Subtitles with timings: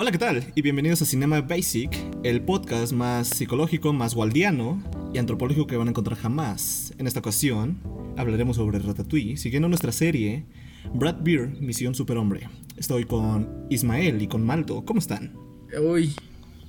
[0.00, 0.44] Hola, ¿qué tal?
[0.54, 1.90] Y bienvenidos a Cinema Basic,
[2.22, 4.80] el podcast más psicológico, más waldiano
[5.12, 6.94] y antropológico que van a encontrar jamás.
[6.98, 7.80] En esta ocasión
[8.16, 10.46] hablaremos sobre Ratatouille, siguiendo nuestra serie
[10.94, 12.48] Brad Beer, Misión Superhombre.
[12.76, 14.84] Estoy con Ismael y con Maldo.
[14.84, 15.34] ¿Cómo están?
[15.82, 16.14] Uy,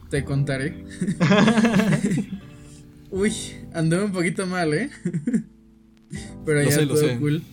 [0.09, 0.83] te contaré.
[3.11, 3.31] Uy,
[3.73, 4.89] anduve un poquito mal, ¿eh?
[6.47, 7.43] pero ya todo cool.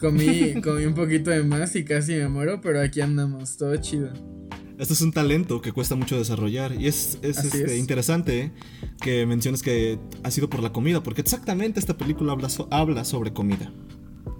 [0.00, 4.39] Comí, comí un poquito de más y casi me muero, pero aquí andamos, todo chido.
[4.80, 8.50] Esto es un talento que cuesta mucho desarrollar y es, este, interesante
[9.02, 13.34] que menciones que ha sido por la comida, porque exactamente esta película habla, habla sobre
[13.34, 13.70] comida.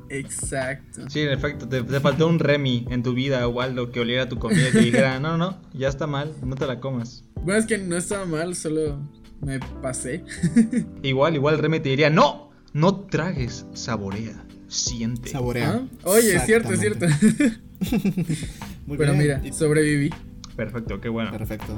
[0.09, 1.11] Exacto.
[1.11, 4.71] Sí, en efecto, te, faltó un Remy en tu vida, Waldo, que oliera tu comida
[4.71, 7.23] y te dijera, no, no, ya está mal, no te la comas.
[7.45, 8.99] Bueno, es que no estaba mal, solo
[9.43, 10.25] me pasé.
[11.03, 15.29] igual, igual Remy te diría, no, no tragues, saborea, siente.
[15.29, 15.83] Saborea.
[15.83, 17.05] Ah, oye, es cierto, es cierto.
[18.87, 20.11] Muy Pero mira, sobreviví.
[20.57, 21.31] Perfecto, qué bueno.
[21.31, 21.73] Perfecto.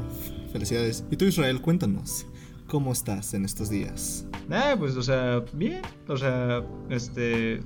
[0.53, 1.05] Felicidades.
[1.11, 2.27] Y tú, Israel, cuéntanos.
[2.67, 4.27] ¿Cómo estás en estos días?
[4.51, 5.83] Ah, pues, o sea, bien.
[6.09, 7.61] O sea, este.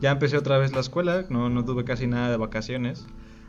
[0.00, 1.26] Ya empecé otra vez la escuela.
[1.30, 3.06] No, no tuve casi nada de vacaciones.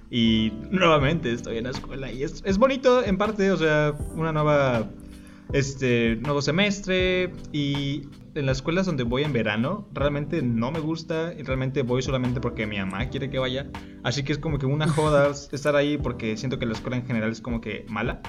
[0.09, 2.11] Y nuevamente estoy en la escuela.
[2.11, 3.51] Y es, es bonito, en parte.
[3.51, 4.89] O sea, una nueva.
[5.53, 6.17] Este.
[6.17, 7.31] Nuevo semestre.
[7.51, 12.01] Y en las escuelas donde voy en verano realmente no me gusta y realmente voy
[12.01, 13.69] solamente porque mi mamá quiere que vaya.
[14.03, 17.05] Así que es como que una joda estar ahí porque siento que la escuela en
[17.05, 18.21] general es como que mala.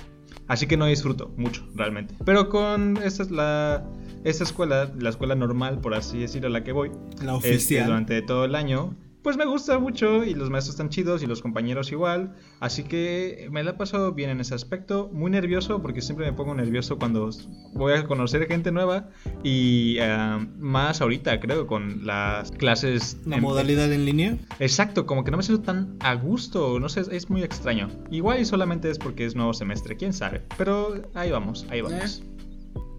[0.47, 2.15] Así que no disfruto mucho realmente.
[2.25, 3.85] Pero con esta es la
[4.25, 6.91] esta escuela, la escuela normal por así decirlo a la que voy,
[7.23, 10.91] la este, oficial durante todo el año pues me gusta mucho y los maestros están
[10.91, 12.37] chidos y los compañeros igual.
[12.61, 15.09] Así que me la he pasado bien en ese aspecto.
[15.15, 17.31] Muy nervioso porque siempre me pongo nervioso cuando
[17.73, 19.09] voy a conocer gente nueva
[19.43, 23.17] y eh, más ahorita creo con las clases...
[23.25, 24.37] ¿La modalidad en línea?
[24.59, 27.89] Exacto, como que no me siento tan a gusto, no sé, es muy extraño.
[28.11, 30.43] Igual y solamente es porque es nuevo semestre, quién sabe.
[30.59, 32.21] Pero ahí vamos, ahí vamos.
[32.21, 32.25] Eh.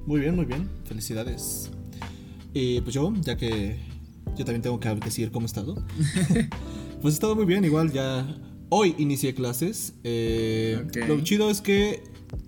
[0.07, 0.67] Muy bien, muy bien.
[0.85, 1.69] Felicidades.
[2.51, 3.77] Y pues yo, ya que
[4.37, 5.75] yo también tengo que decir cómo he estado.
[7.01, 8.25] pues he estado muy bien, igual ya.
[8.69, 9.93] Hoy inicié clases.
[10.03, 12.03] Eh, lo chido es que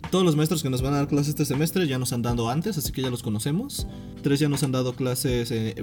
[0.09, 2.49] todos los maestros que nos van a dar clases este semestre ya nos han dado
[2.49, 3.87] antes, así que ya los conocemos.
[4.23, 5.75] Tres ya nos han dado clases, eh,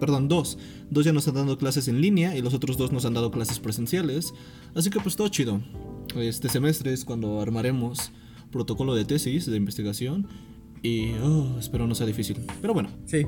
[0.00, 0.58] perdón, dos.
[0.90, 3.30] Dos ya nos han dado clases en línea y los otros dos nos han dado
[3.30, 4.34] clases presenciales.
[4.74, 5.60] Así que pues todo chido.
[6.16, 8.12] Este semestre es cuando armaremos
[8.50, 10.26] protocolo de tesis, de investigación.
[10.82, 12.38] Y oh, espero no sea difícil.
[12.60, 12.90] Pero bueno.
[13.06, 13.24] Sí.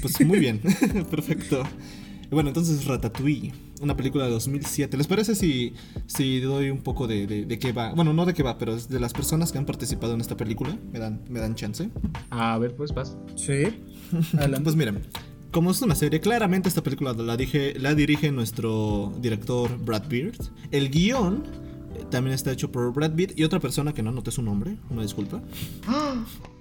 [0.00, 0.60] Pues muy bien,
[1.10, 1.62] perfecto.
[2.30, 4.96] Bueno, entonces Ratatouille, una película de 2007.
[4.98, 5.72] ¿Les parece si,
[6.06, 7.92] si doy un poco de, de, qué va?
[7.94, 10.76] Bueno, no de qué va, pero de las personas que han participado en esta película.
[10.92, 11.88] ¿Me dan, me dan chance?
[12.28, 13.16] A ver, pues vas.
[13.34, 13.80] Sí.
[14.62, 15.00] pues miren,
[15.50, 20.36] como es una serie, claramente esta película la, dije, la dirige nuestro director Brad Beard.
[20.70, 21.44] El guion
[21.96, 24.76] eh, también está hecho por Brad Beard y otra persona que no anoté su nombre,
[24.90, 25.40] una disculpa.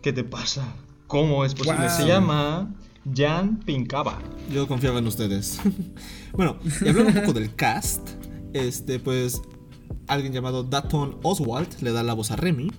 [0.02, 0.76] ¿Qué te pasa?
[1.08, 1.90] ¿Cómo es posible?
[1.90, 2.74] Se llama
[3.14, 4.20] Jan Pincaba.
[4.52, 5.60] Yo confiaba en ustedes.
[6.34, 8.10] bueno, y hablando un poco del cast,
[8.54, 9.42] este, pues
[10.08, 12.72] alguien llamado Daton Oswald le da la voz a Remy.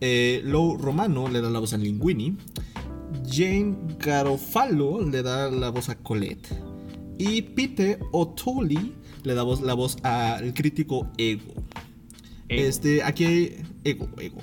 [0.00, 2.36] Eh, Lou Romano le da la voz a Linguini.
[3.24, 6.48] Jane Garofalo le da la voz a Colette.
[7.18, 8.92] Y Peter O'Toole
[9.22, 11.54] le da voz, la voz al crítico Ego.
[12.48, 14.40] Este, aquí hay Ego, Ego.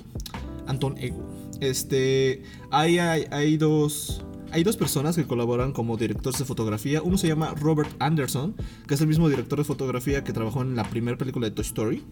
[0.66, 1.28] Anton Ego.
[1.60, 7.02] Este, hay, hay dos hay dos personas que colaboran como directores de fotografía.
[7.02, 8.54] Uno se llama Robert Anderson,
[8.86, 11.64] que es el mismo director de fotografía que trabajó en la primera película de Toy
[11.64, 12.04] Story.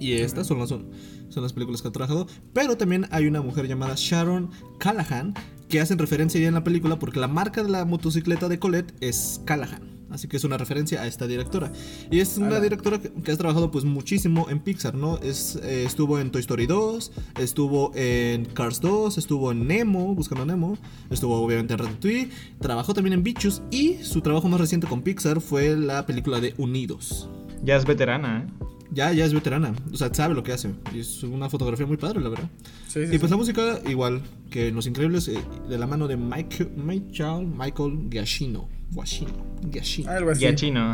[0.00, 0.90] Y estas son las, son,
[1.36, 2.26] las películas que ha trabajado.
[2.52, 5.34] Pero también hay una mujer llamada Sharon Callahan,
[5.68, 8.92] que hacen referencia ya en la película porque la marca de la motocicleta de Colette
[9.00, 9.94] es Callahan.
[10.14, 11.72] Así que es una referencia a esta directora.
[12.10, 15.18] Y es una directora que, ha trabajado pues muchísimo en Pixar, ¿no?
[15.18, 20.44] Es, eh, estuvo en Toy Story 2, estuvo en Cars 2, estuvo en Nemo, Buscando
[20.44, 20.78] a Nemo,
[21.10, 22.30] estuvo obviamente en Ratatouille,
[22.60, 26.54] trabajó también en Bichos y su trabajo más reciente con Pixar fue la película de
[26.58, 27.28] Unidos.
[27.64, 28.64] Ya es veterana, ¿eh?
[28.92, 29.74] Ya, ya es veterana.
[29.92, 30.70] O sea, sabe lo que hace.
[30.94, 32.48] Y es una fotografía muy padre, la verdad.
[32.86, 35.38] Sí, sí, y pues la música, igual que en Los Increíbles, eh,
[35.68, 38.68] de la mano de Michael, Michael, Michael Giacchino.
[38.94, 39.32] Guachino.
[39.70, 40.10] Giacchino.
[40.10, 40.46] Algo así.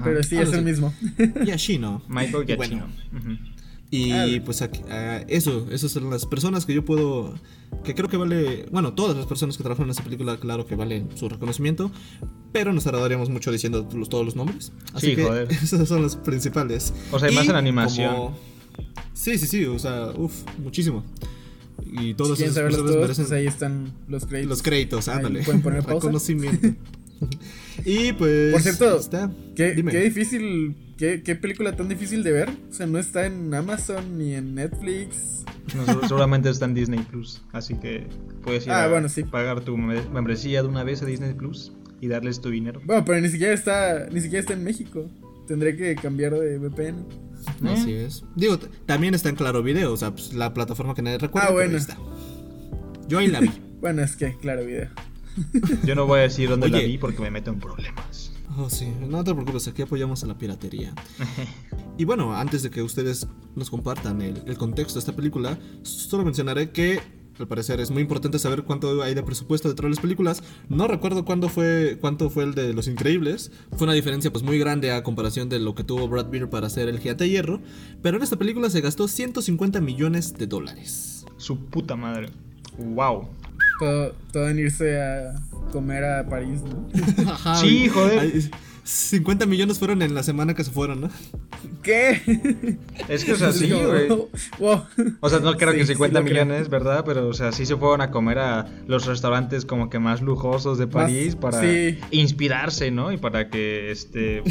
[0.05, 0.93] Pero sí, es el mismo.
[1.45, 2.03] Giacchino.
[2.09, 2.87] Michael Giacchino.
[3.91, 4.63] Y pues
[5.29, 7.35] eso, esas son las personas que yo puedo,
[7.83, 10.77] que creo que vale, bueno, todas las personas que trabajan en esta película, claro que
[10.77, 11.91] valen su reconocimiento,
[12.53, 14.73] pero nos tardaríamos mucho diciendo todos los nombres.
[14.95, 15.51] Así que joder.
[15.63, 16.95] esas son las principales.
[17.11, 18.31] O sea, hay más en animación.
[19.13, 21.05] Sí, sí, sí, o sea, uff, muchísimo.
[21.85, 23.25] Y todos si esas personas merecen...
[23.27, 24.51] Pues ahí están los créditos.
[24.51, 25.43] Los créditos, ándale.
[25.43, 26.69] Pueden poner Reconocimiento.
[27.85, 28.53] y pues.
[28.53, 29.01] Por cierto,
[29.55, 32.51] qué, qué difícil ¿Qué, ¿Qué película tan difícil de ver?
[32.71, 35.45] O sea, no está en Amazon ni en Netflix.
[35.75, 37.41] No, seguramente está en Disney Plus.
[37.53, 38.07] Así que
[38.43, 39.23] puedes ir Ah, a bueno, sí.
[39.25, 41.73] pagar tu me- membresía de una vez a Disney Plus
[42.03, 42.83] y darles tu dinero.
[42.85, 45.09] Bueno, pero ni siquiera está, ni siquiera está en México.
[45.49, 47.07] Tendré que cambiar de VPN.
[47.67, 48.23] Así es.
[48.37, 51.49] Digo, también está en Claro Video, o sea, pues, la plataforma que nadie recuerda.
[51.49, 51.77] Ah, pero bueno.
[51.77, 51.97] ahí está.
[53.09, 53.51] Yo ahí la vi.
[53.81, 54.91] Bueno, es que, claro, video.
[55.85, 58.33] Yo no voy a decir dónde la vi porque me meto en problemas.
[58.57, 60.95] Oh, sí, no te preocupes, aquí apoyamos a la piratería.
[61.99, 66.25] Y bueno, antes de que ustedes nos compartan el, el contexto de esta película, solo
[66.25, 66.99] mencionaré que
[67.41, 70.43] al parecer es muy importante saber cuánto hay de presupuesto detrás de las películas.
[70.69, 73.51] No recuerdo cuándo fue, cuánto fue el de Los Increíbles.
[73.77, 76.67] Fue una diferencia pues muy grande a comparación de lo que tuvo Brad Pitt para
[76.67, 77.61] hacer El Gigante de Hierro.
[78.03, 81.25] Pero en esta película se gastó 150 millones de dólares.
[81.39, 82.29] Su puta madre.
[82.79, 83.29] Wow.
[83.81, 85.35] Todo, todo en irse a
[85.73, 86.89] comer a París, ¿no?
[87.33, 87.89] Ajá, Sí, güey.
[87.89, 88.19] joder.
[88.21, 88.51] Ay,
[88.83, 91.11] 50 millones fueron en la semana que se fueron, ¿no?
[91.83, 92.79] ¿Qué?
[93.09, 94.09] Es que, o sea, sí, güey.
[94.59, 94.83] Wow.
[95.21, 96.45] O sea, no creo Sí, que sí 50 lo creo.
[96.45, 97.05] millones, ¿verdad?
[97.07, 100.77] Pero, o sea, sí se fueron a comer a los restaurantes como que más lujosos
[100.79, 101.99] de París para sí.
[102.11, 103.13] inspirarse, ¿no?
[103.13, 104.43] Y para que, este,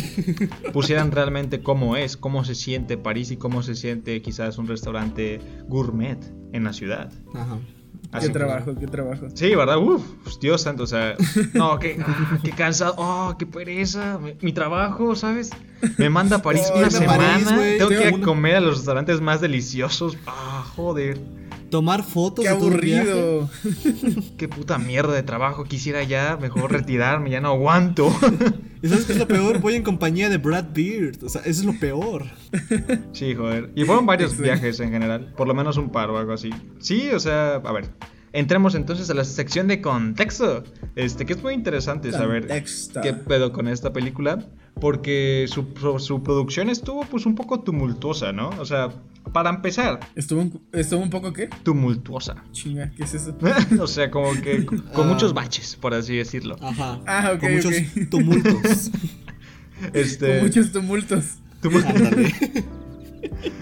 [0.73, 5.41] pusieran realmente cómo es, cómo se siente París y cómo se siente quizás un restaurante
[5.67, 6.19] gourmet
[6.53, 7.11] en la ciudad.
[7.33, 7.57] Ajá.
[8.11, 9.27] Así Qué que- trabajo, qué trabajo.
[9.35, 9.77] Sí, ¿verdad?
[9.77, 10.01] Uf,
[10.41, 11.15] Dios santo, o sea,
[11.53, 15.51] no, qué, ah, qué cansado, oh, qué pereza, mi, mi trabajo, ¿sabes?
[15.97, 18.77] Me manda a París Oh, una semana, París, tengo que ir a comer a los
[18.77, 21.19] restaurantes más deliciosos, ah, joder,
[21.69, 23.47] Tomar fotos Qué aburrido.
[24.39, 28.11] qué puta mierda de trabajo, quisiera ya mejor retirarme, ya no aguanto.
[28.81, 29.59] ¿Y sabes qué es lo peor?
[29.59, 31.23] Voy en compañía de Brad Beard.
[31.23, 32.25] O sea, eso es lo peor.
[33.11, 34.41] Sí, joder, y fueron varios Sí.
[34.43, 36.49] viajes en general, por lo menos un par o algo así.
[36.79, 37.89] Sí, o sea, a ver.
[38.31, 40.63] Entremos entonces a la sección de contexto.
[40.95, 43.01] Este, que es muy interesante saber Contexto.
[43.01, 44.37] qué pedo con esta película.
[44.79, 48.49] Porque su, su, su producción estuvo pues un poco tumultuosa, ¿no?
[48.59, 48.89] O sea,
[49.33, 51.49] para empezar, ¿Estuvo un, ¿Estuvo un poco qué?
[51.63, 52.43] tumultuosa.
[52.51, 53.35] Chinga, ¿qué es eso?
[53.81, 55.11] o sea, como que con, con Ah.
[55.13, 56.55] muchos baches, por así decirlo.
[56.61, 56.99] Ajá.
[57.05, 57.73] Ah, ok, Con muchos
[58.09, 58.91] tumultos.
[59.93, 61.23] Este, Con muchos tumultos.
[61.61, 62.63] tumul-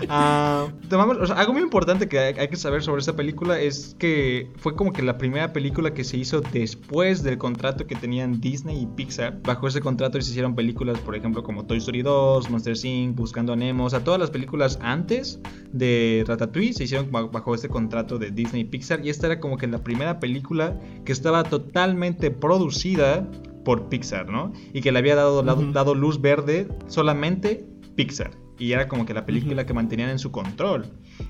[0.09, 3.59] Ah, tomamos, o sea, algo muy importante que hay, hay que saber sobre esta película
[3.59, 7.95] es que fue como que la primera película que se hizo después del contrato que
[7.95, 9.41] tenían Disney y Pixar.
[9.43, 13.53] Bajo ese contrato se hicieron películas, por ejemplo, como Toy Story 2, Monster Inc., Buscando
[13.53, 15.39] a Nemo, o sea, todas las películas antes
[15.71, 19.39] de Ratatouille se hicieron ba- bajo este contrato de Disney y Pixar y esta era
[19.39, 23.29] como que la primera película que estaba totalmente producida
[23.65, 24.53] por Pixar, ¿no?
[24.73, 27.65] Y que le había dado luz verde solamente
[27.95, 28.31] Pixar.
[28.59, 30.85] Y era como que la película que mantenían en su control.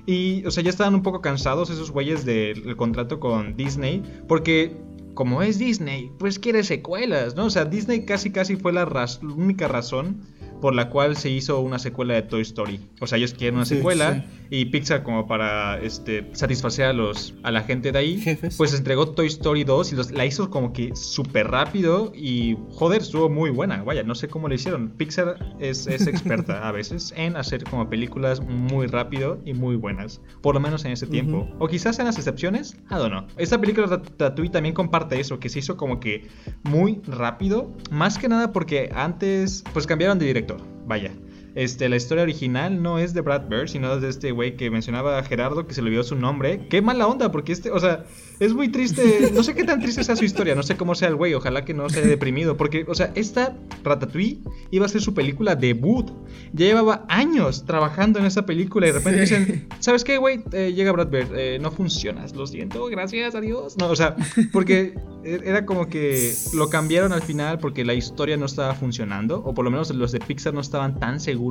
[0.06, 4.02] Y, o sea, ya estaban un poco cansados esos güeyes del del contrato con Disney.
[4.26, 4.76] Porque,
[5.14, 7.46] como es Disney, pues quiere secuelas, ¿no?
[7.46, 10.22] O sea, Disney casi casi fue la raz- única razón
[10.60, 12.80] por la cual se hizo una secuela de Toy Story.
[13.00, 17.34] O sea, ellos quieren una Sí, secuela y Pixar como para este satisfacer a los
[17.42, 18.56] a la gente de ahí, Jefes.
[18.56, 23.02] pues entregó Toy Story 2 y los- la hizo como que súper rápido y joder,
[23.02, 23.82] estuvo muy buena.
[23.82, 24.90] Vaya, no sé cómo lo hicieron.
[24.90, 26.38] Pixar es, es experta
[26.68, 30.92] a veces en hacer como películas muy rápido y muy buenas, por lo menos en
[30.92, 31.48] ese tiempo.
[31.58, 33.24] O quizás en las excepciones, I don't know.
[33.36, 36.28] Esta película Ratatouille también comparte eso, que se hizo como que
[36.64, 40.47] muy rápido, más que nada porque antes pues cambiaron de director.
[40.86, 41.10] Vaya.
[41.58, 45.18] Este, la historia original no es de Brad Bird, sino de este güey que mencionaba
[45.18, 46.60] a Gerardo, que se le olvidó su nombre.
[46.70, 48.04] Qué mala onda, porque este, o sea,
[48.38, 49.32] es muy triste.
[49.34, 51.64] No sé qué tan triste sea su historia, no sé cómo sea el güey, ojalá
[51.64, 52.56] que no se haya deprimido.
[52.56, 54.38] Porque, o sea, esta Ratatouille
[54.70, 56.08] iba a ser su película debut.
[56.52, 59.34] Ya llevaba años trabajando en esa película y de repente Sí.
[59.34, 60.44] dicen, ¿sabes qué, güey?
[60.52, 63.76] Eh, llega Brad Bird, eh, no funcionas, lo siento, gracias, adiós.
[63.78, 64.14] No, o sea,
[64.52, 69.42] porque e- era como que lo cambiaron al final porque la historia no estaba funcionando,
[69.44, 71.47] o por lo menos los de Pixar no estaban tan seguros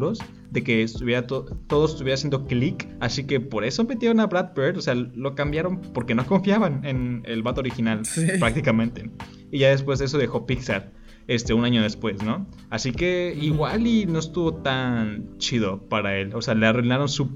[0.52, 4.54] de que estuviera to- todo estuviera haciendo clic, así que por eso metieron a Brad
[4.56, 8.26] Bird, o sea, lo cambiaron porque no confiaban en el vato original, Sí.
[8.40, 9.10] prácticamente.
[9.52, 10.92] Y ya después de eso dejó Pixar.
[11.28, 12.48] Este, un año después, ¿no?
[12.70, 16.34] Así que igual y no estuvo tan chido para él.
[16.34, 17.30] O sea, le arruinaron su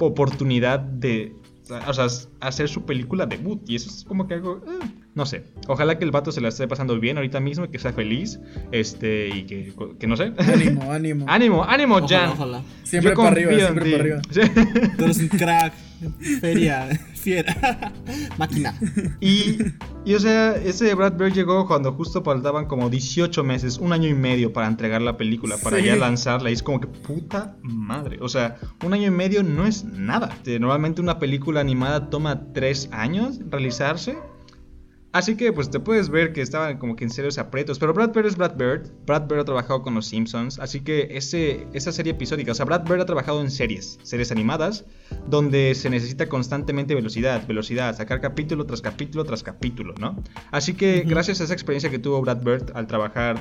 [0.00, 1.34] oportunidad de
[1.86, 2.06] o sea,
[2.40, 3.60] hacer su película debut.
[3.68, 4.62] Y eso es como que algo.
[4.66, 5.44] eh, no sé.
[5.66, 8.38] Ojalá que el vato se la esté pasando bien ahorita mismo y que sea feliz.
[8.72, 10.32] Este, y que, que no sé.
[10.38, 11.24] Ánimo, ánimo.
[11.28, 12.30] ánimo, ánimo, Ojalá, Jan.
[12.30, 12.62] ojalá.
[12.84, 14.20] Siempre Yo para arriba, siempre para arriba.
[14.96, 15.72] Tú eres un crack.
[16.40, 16.88] Feria.
[17.14, 17.92] Fiera.
[18.38, 18.74] Máquina.
[19.20, 19.58] Y,
[20.04, 24.08] y, o sea, ese Brad Bird llegó cuando justo faltaban como 18 meses, un año
[24.08, 25.84] y medio para entregar la película, para Sí.
[25.84, 26.50] ya lanzarla.
[26.50, 28.18] Y es como que puta madre.
[28.20, 30.30] O sea, un año y medio no es nada.
[30.46, 34.16] Normalmente una película animada toma 3 años realizarse.
[35.12, 37.78] Así que pues te puedes ver que estaban como que en serios aprietos.
[37.78, 38.90] Pero Brad Bird es Brad Bird.
[39.06, 40.58] Brad Bird ha trabajado con los Simpsons.
[40.58, 44.30] Así que ese, esa serie episódica, o sea, Brad Bird ha trabajado en series, series
[44.30, 44.84] animadas,
[45.26, 50.22] donde se necesita constantemente velocidad, velocidad, sacar capítulo tras capítulo tras capítulo, ¿no?
[50.50, 53.38] Así que gracias a esa experiencia que tuvo Brad Bird al trabajar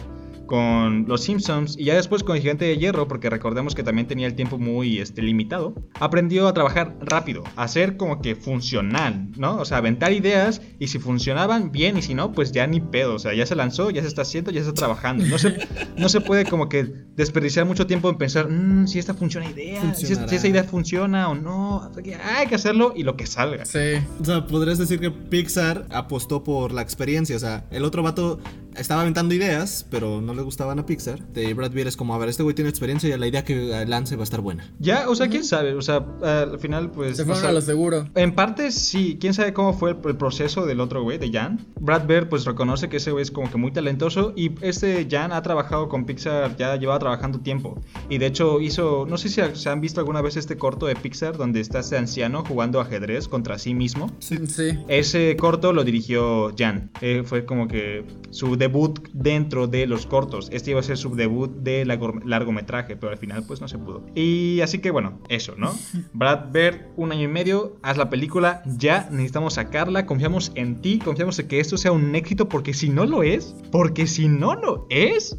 [0.47, 4.07] con Los Simpsons y ya después con el Gigante de Hierro, porque recordemos que también
[4.07, 9.29] tenía el tiempo muy este, limitado, aprendió a trabajar rápido, a ser como que funcional,
[9.37, 9.57] ¿no?
[9.57, 13.15] O sea, aventar ideas y si funcionaban, bien, y si no, pues ya ni pedo,
[13.15, 15.25] o sea, ya se lanzó, ya se está haciendo, ya se está trabajando.
[15.25, 15.57] No se,
[15.97, 16.85] no se puede como que
[17.15, 21.35] desperdiciar mucho tiempo en pensar, mmm, si esta funciona idea, si, esa idea funciona o
[21.35, 21.91] no,
[22.23, 23.65] hay que hacerlo y lo que salga.
[23.65, 23.99] Sí.
[24.21, 28.39] O sea, podrías decir que Pixar apostó por la experiencia, o sea, el otro vato
[28.77, 31.25] estaba aventando ideas, pero no le gustaban a Pixar.
[31.27, 33.85] De Brad Pitt es como, a ver, este güey tiene experiencia y la idea que
[33.85, 34.71] lance va a estar buena.
[34.79, 37.17] Ya, o sea, quién sabe, o sea, al final pues...
[37.17, 38.07] Se fueron a lo seguro.
[38.15, 41.65] En parte sí, quién sabe cómo fue el, proceso del otro güey, de Jan.
[41.79, 45.31] Brad Bird pues reconoce que ese güey es como que muy talentoso y este Jan
[45.31, 47.79] ha trabajado con Pixar, ya llevaba trabajando tiempo.
[48.09, 50.95] Y de hecho hizo, no sé si se han visto alguna vez este corto de
[50.95, 54.11] Pixar donde está ese anciano jugando ajedrez contra sí mismo.
[54.19, 54.37] Sí.
[54.47, 54.77] sí.
[54.87, 56.91] Ese corto lo dirigió Jan.
[57.01, 58.66] Eh, fue como que su debut
[59.13, 60.49] dentro de los cortos.
[60.51, 64.05] Este iba a ser su debut de largometraje, pero al final pues no se pudo.
[64.15, 65.73] Y así que bueno, eso, ¿no?
[66.13, 70.99] Brad Bird, un año y medio, haz la película, ya necesitamos sacarla, confiamos en ti,
[70.99, 74.55] confiamos en que esto sea un éxito, porque si no lo es, porque si no
[74.55, 75.37] lo es,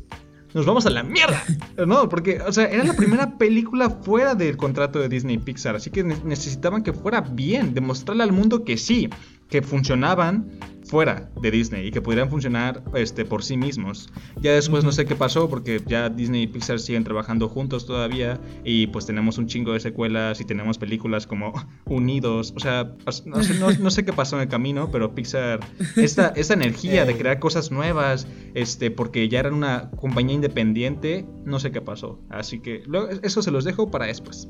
[0.55, 1.43] nos vamos a la mierda.
[1.87, 5.91] No, porque, o sea, era la primera película fuera del contrato de Disney Pixar, así
[5.91, 9.09] que necesitaban que fuera bien, demostrarle al mundo que sí,
[9.49, 10.51] que funcionaban
[10.89, 14.11] fuera de Disney y que pudieran funcionar este, por sí mismos.
[14.41, 18.41] Ya después no sé qué pasó porque ya Disney y Pixar siguen trabajando juntos todavía
[18.65, 21.53] y pues tenemos un chingo de secuelas y tenemos películas como
[21.85, 22.53] Unidos.
[22.57, 22.95] O sea,
[23.27, 25.61] no sé, qué pasó en el camino, pero Pixar,
[25.97, 31.61] esta, esta energía de crear cosas nuevas, este, porque ya eran una compañía independiente, no
[31.61, 32.21] sé qué pasó.
[32.31, 32.83] Así que
[33.23, 34.49] eso se los dejo para después.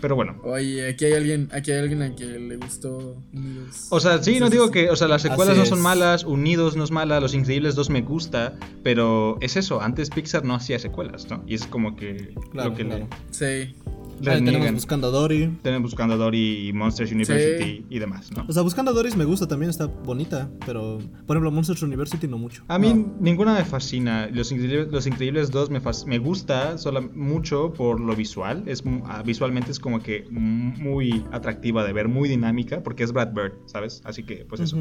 [0.00, 0.40] Pero bueno.
[0.44, 3.86] Oye, aquí hay alguien, aquí hay alguien a quien le gustó Unidos.
[3.90, 6.84] O sea, sí, no digo que, o sea, las secuelas no son malas, Unidos no
[6.84, 11.28] es mala, Los Increíbles 2 me gusta, pero es eso, antes Pixar no hacía secuelas,
[11.28, 11.42] ¿no?
[11.46, 13.06] Y es como que lo que le...
[13.30, 13.74] Sí
[14.22, 15.58] tenemos Buscando a Dory.
[15.62, 18.44] Tenemos Buscando a Dory y Monsters University y demás, ¿no?
[18.48, 22.26] O sea, Buscando a Dory me gusta también, está bonita, pero por ejemplo Monsters University
[22.26, 22.62] no mucho.
[22.68, 24.28] A mí ninguna me fascina.
[24.32, 28.62] Los Increíbles, Los Increíbles 2 me, me gusta solo mucho por lo visual.
[28.66, 33.32] Es, ah, visualmente es como que muy atractiva de ver, muy dinámica, porque es Brad
[33.32, 34.02] Bird, ¿sabes?
[34.04, 34.76] Así que, pues eso.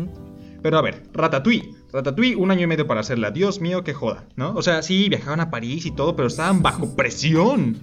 [0.62, 1.72] Pero a ver, Ratatouille.
[1.98, 3.32] Ratatouille, un año y medio para hacerla.
[3.32, 4.54] Dios mío, qué joda, ¿no?
[4.54, 7.78] O sea, sí, viajaban a París y todo, pero estaban bajo presión.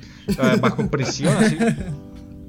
[0.61, 1.59] bajo presión, así.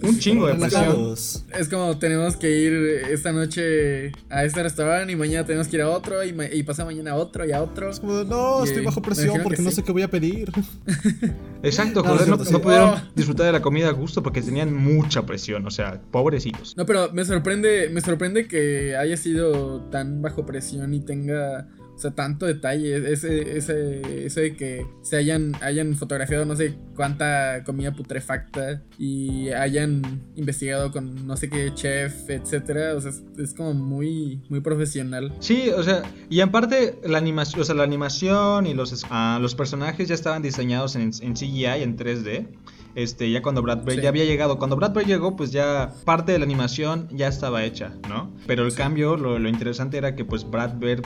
[0.02, 1.14] Un chingo de presión.
[1.58, 2.74] Es como tenemos que ir
[3.10, 6.86] esta noche a este restaurante y mañana tenemos que ir a otro y, y pasa
[6.86, 7.90] mañana a otro y a otro.
[7.90, 10.52] Es como, no, estoy bajo presión porque no sé qué voy a pedir.
[11.64, 13.02] Exacto, joder, no, pudieron oh.
[13.16, 16.76] disfrutar de la comida a gusto porque tenían mucha presión, o sea, pobrecitos.
[16.78, 21.98] No, pero me sorprende, me sorprende que haya sido tan bajo presión y tenga o
[21.98, 27.64] sea, tanto detalle, ese, ese, eso de que se hayan, hayan fotografiado no sé cuánta
[27.64, 32.96] comida putrefacta y hayan investigado con no sé qué chef, etcétera.
[32.96, 35.34] O sea, es, como muy, muy profesional.
[35.40, 39.40] Sí, o sea, y en parte la animación, o sea, la animación y los, ah,
[39.42, 42.48] los personajes ya estaban diseñados en, en CGI, en 3D
[42.96, 44.58] este, ya cuando Brad Bird ya había llegado.
[44.58, 48.32] Cuando Brad Bird llegó, pues ya parte de la animación ya estaba hecha, ¿no?
[48.48, 51.04] Pero el cambio, lo, lo, interesante era que pues Brad Bird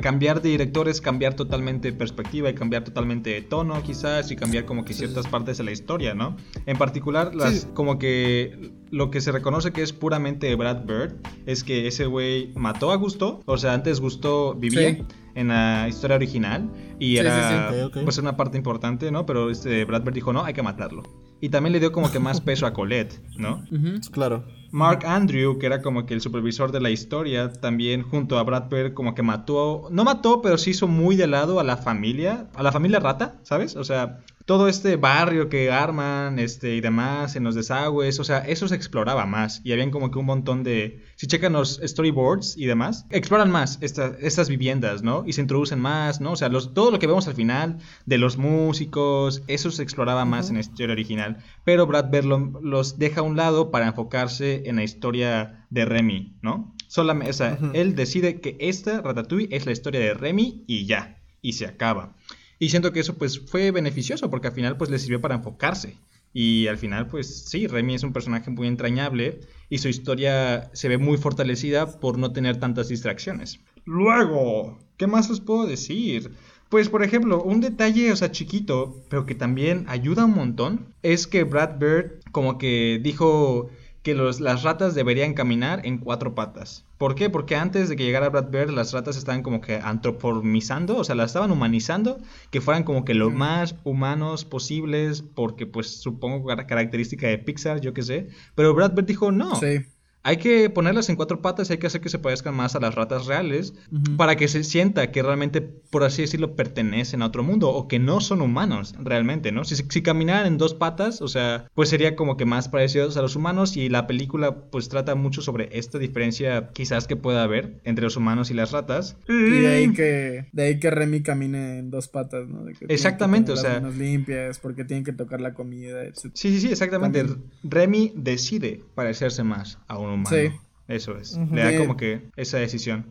[0.00, 4.64] cambiar de director es cambiar totalmente perspectiva y cambiar totalmente de tono quizás y cambiar
[4.64, 6.36] como que ciertas partes de la historia, ¿no?
[6.66, 11.16] En particular, las, como que lo que se reconoce que es puramente Brad Bird
[11.46, 14.98] es que ese güey mató a Gusto, o sea, antes Gusto vivía
[15.34, 19.26] en la historia original y era pues una parte importante, ¿no?
[19.26, 21.02] Pero este Brad Bird dijo, no, hay que matarlo.
[21.40, 23.64] Y también le dio como que más peso a Colette, ¿no?
[24.10, 24.44] Claro.
[24.70, 28.68] Mark Andrew, que era como que el supervisor de la historia, también junto a Brad
[28.68, 32.48] Bird como que mató, no mató, pero sí hizo muy de lado a la familia,
[32.54, 33.76] a la familia rata, ¿sabes?
[33.76, 38.38] O sea, todo este barrio que arman este, y demás en los desagües, o sea,
[38.38, 42.56] eso se exploraba más y habían como que un montón de, si checan los storyboards
[42.56, 45.24] y demás, exploran más estas viviendas, ¿no?
[45.26, 46.32] Y se introducen más, ¿no?
[46.32, 50.24] O sea, los, todo lo que vemos al final de los músicos, eso se exploraba
[50.24, 52.26] más en la historia original, pero Brad Bird
[52.62, 56.72] los deja a un lado para enfocarse en la historia de Remy, ¿no?
[56.86, 61.20] Solamente, o sea, él decide que esta Ratatouille es la historia de Remy y ya,
[61.42, 62.14] y se acaba.
[62.58, 65.96] Y siento que eso pues fue beneficioso porque al final pues le sirvió para enfocarse.
[66.32, 70.88] Y al final pues sí, Remy es un personaje muy entrañable y su historia se
[70.88, 73.60] ve muy fortalecida por no tener tantas distracciones.
[73.84, 76.32] Luego, ¿qué más les puedo decir?
[76.68, 81.28] Pues, por ejemplo, un detalle, o sea, chiquito, pero que también ayuda un montón, es
[81.28, 83.70] que Brad Bird como que dijo
[84.06, 86.84] que los, las ratas deberían caminar en cuatro patas.
[86.96, 87.28] ¿Por qué?
[87.28, 91.16] Porque antes de que llegara Brad Bird, las ratas estaban como que antropormizando, o sea,
[91.16, 92.20] las estaban humanizando,
[92.52, 97.94] que fueran como que lo más humanos posibles, porque pues supongo característica de Pixar, yo
[97.94, 98.28] qué sé.
[98.54, 99.56] Pero Brad Bird dijo, no.
[99.56, 99.80] Sí.
[100.26, 102.80] Hay que ponerlas en cuatro patas y hay que hacer que se parezcan más a
[102.80, 103.74] las ratas reales
[104.16, 108.00] para que se sienta que realmente, por así decirlo, pertenecen a otro mundo o que
[108.00, 109.62] no son humanos realmente, ¿no?
[109.64, 113.22] Si, si caminaran en dos patas, o sea, pues sería como que más parecidos a
[113.22, 117.80] los humanos y la película pues trata mucho sobre esta diferencia quizás que pueda haber
[117.84, 119.16] entre los humanos y las ratas.
[119.28, 122.64] Y de ahí que, de ahí que Remy camine en dos patas, ¿no?
[122.64, 125.54] De que tiene que Exactamente, o sea- las manos limpias porque tienen que tocar la
[125.54, 126.32] comida, etc.
[126.34, 127.20] Sí, sí, sí, exactamente.
[127.20, 127.44] También.
[127.62, 130.36] Remy decide parecerse más a un humano.
[130.36, 130.52] Sí.
[130.88, 131.36] Eso es.
[131.50, 133.06] Le da como que esa decisión.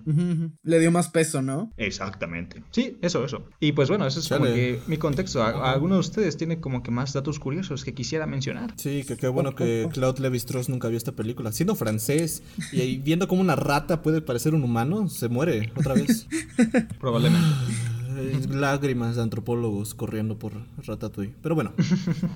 [0.64, 1.74] Le dio más peso, ¿no?
[1.76, 2.64] Exactamente.
[2.72, 3.50] Sí, eso, eso.
[3.60, 5.44] Y pues bueno, eso es como que mi contexto.
[5.44, 8.74] ¿A- a ¿Alguno de ustedes tiene como que más datos curiosos que quisiera mencionar?
[8.78, 11.52] Sí, que qué bueno que Claude Levi-Strauss nunca vio esta película.
[11.52, 15.96] Siendo francés y ahí viendo cómo una rata puede parecer un humano, se muere otra
[15.96, 16.28] vez.
[17.02, 17.46] Probablemente.
[18.15, 20.53] Eh, Lágrimas de antropólogos corriendo por
[20.86, 21.34] Ratatouille.
[21.41, 21.74] Pero bueno,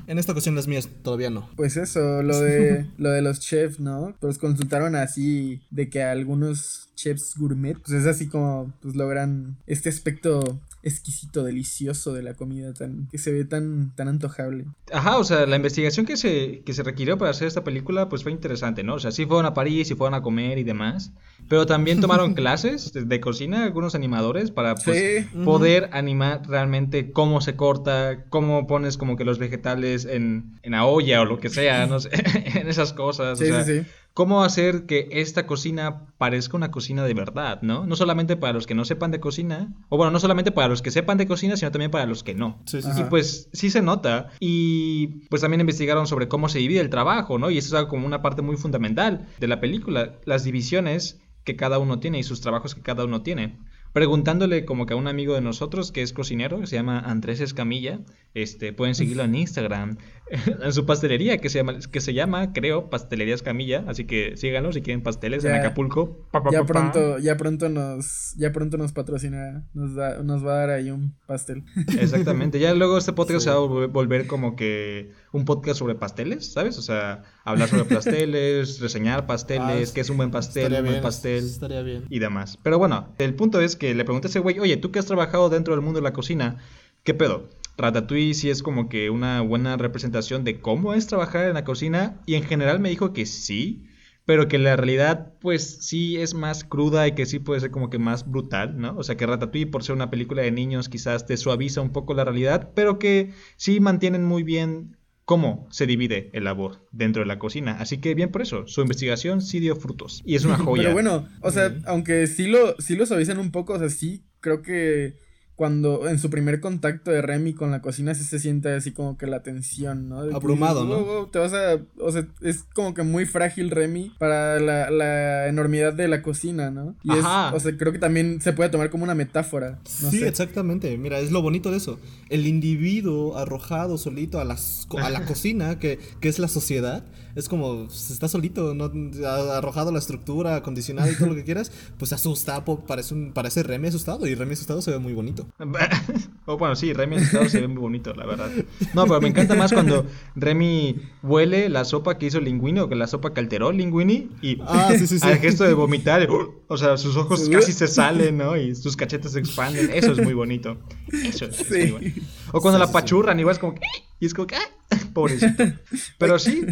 [0.07, 1.49] en esta ocasión las mías todavía no.
[1.55, 4.15] Pues eso, lo de, lo de los chefs, ¿no?
[4.19, 9.89] Pues consultaron así de que algunos chefs gourmet, pues es así como pues logran este
[9.89, 14.65] aspecto exquisito, delicioso de la comida tan que se ve tan tan antojable.
[14.93, 18.23] Ajá, o sea, la investigación que se, que se requirió para hacer esta película pues
[18.23, 18.95] fue interesante, ¿no?
[18.95, 21.11] O sea, sí fueron a París y fueron a comer y demás,
[21.47, 25.27] pero también tomaron clases de, de cocina algunos animadores para pues, Sí.
[25.45, 30.85] poder animar realmente cómo se corta, cómo pones como que los vegetales en, en la
[30.85, 32.09] olla o lo que sea, no sé,
[32.59, 33.37] en esas cosas.
[33.39, 33.85] Sí, o sea, sí, sí.
[34.13, 37.85] Cómo hacer que esta cocina parezca una cocina de verdad, ¿no?
[37.85, 40.81] No solamente para los que no sepan de cocina, o bueno, no solamente para los
[40.81, 42.61] que sepan de cocina, sino también para los que no.
[42.65, 42.89] Sí, sí.
[42.97, 44.29] Y pues sí se nota.
[44.39, 47.49] Y pues también investigaron sobre cómo se divide el trabajo, ¿no?
[47.49, 50.19] Y eso es algo como una parte muy fundamental de la película.
[50.25, 53.57] Las divisiones que cada uno tiene y sus trabajos que cada uno tiene.
[53.93, 57.41] Preguntándole como que a un amigo de nosotros que es cocinero, que se llama Andrés
[57.41, 57.99] Escamilla,
[58.35, 59.97] este, pueden seguirlo en Instagram,
[60.63, 64.71] en su pastelería que se llama, que se llama creo, Pastelería Escamilla, así que síganlo
[64.71, 65.53] si quieren pasteles en.
[65.55, 66.27] Acapulco.
[66.31, 66.73] Pa, pa, Ya pa, pa.
[66.73, 70.91] pronto, ya pronto nos, ya pronto nos patrocina, nos da, nos va a dar ahí
[70.91, 71.63] un pastel.
[71.99, 72.59] Exactamente.
[72.59, 73.45] Ya luego este podcast Sí.
[73.45, 76.77] se va a volver- volver como que un podcast sobre pasteles, ¿sabes?
[76.77, 80.85] O sea, hablar sobre pasteles, reseñar pasteles, Ah, qué es un buen pastel, un buen
[80.85, 82.05] bien, pastel Estaría bien.
[82.09, 82.57] y demás.
[82.63, 85.05] Pero bueno, el punto es que le pregunté a ese güey, oye, tú que has
[85.05, 86.57] trabajado dentro del mundo de la cocina,
[87.03, 87.49] ¿qué pedo?
[87.77, 92.19] Ratatouille sí es como que una buena representación de cómo es trabajar en la cocina
[92.25, 93.85] y en general me dijo que sí,
[94.25, 97.89] pero que la realidad pues sí es más cruda y que sí puede ser como
[97.89, 98.95] que más brutal, ¿no?
[98.97, 102.13] O sea que Ratatouille por ser una película de niños quizás te suaviza un poco
[102.13, 104.97] la realidad, pero que sí mantienen muy bien
[105.29, 107.73] cómo se divide el labor dentro de la cocina.
[107.79, 110.81] Así que bien por eso, su investigación sí dio frutos y es una joya.
[110.81, 114.23] Pero bueno, o sea, aunque sí lo, sí lo suavizan un poco, o sea, sí
[114.39, 115.17] creo que
[115.59, 119.17] cuando en su primer contacto de Remy con la cocina sí se siente así como
[119.17, 120.23] que la tensión, ¿no?
[120.25, 121.03] De Abrumado, dices, ¿no?
[121.03, 124.89] "Wow, wow", te vas a, o sea, es como que muy frágil Remy para la,
[124.89, 126.95] la enormidad de la cocina, ¿no?
[127.03, 130.19] Y es, o sea, creo que también se puede tomar como una metáfora, no sí,
[130.19, 130.29] sé.
[130.29, 130.97] exactamente.
[130.97, 131.99] Mira, es lo bonito de eso.
[132.29, 137.03] El individuo arrojado solito a, las, a la cocina, que, que es la sociedad,
[137.35, 138.91] es como, se está solito, ¿no?
[139.27, 143.87] Arrojado la estructura, acondicionado y todo lo que quieras, pues asusta, parece, un, parece Remy
[143.87, 145.47] asustado y Remy asustado se ve muy bonito.
[146.45, 148.49] O bueno, sí, Remy asustado se ve muy bonito, la verdad.
[148.95, 152.95] No, pero me encanta más cuando Remy huele la sopa que hizo Linguini o que
[152.95, 155.27] la sopa que alteró Linguini y Ah, sí, sí, sí.
[155.27, 156.27] al gesto de vomitar,
[156.67, 158.57] o sea, sus ojos casi se salen, ¿no?
[158.57, 159.91] Y sus cachetes se expanden.
[159.93, 160.77] Eso es muy bonito.
[161.11, 162.13] Eso es, muy bueno.
[162.51, 163.81] O cuando la pachurran, igual es como que...
[164.19, 164.55] Y es como que...
[164.55, 164.69] ¡ah!
[165.13, 165.63] Pobrecito.
[166.17, 166.65] Pero sí.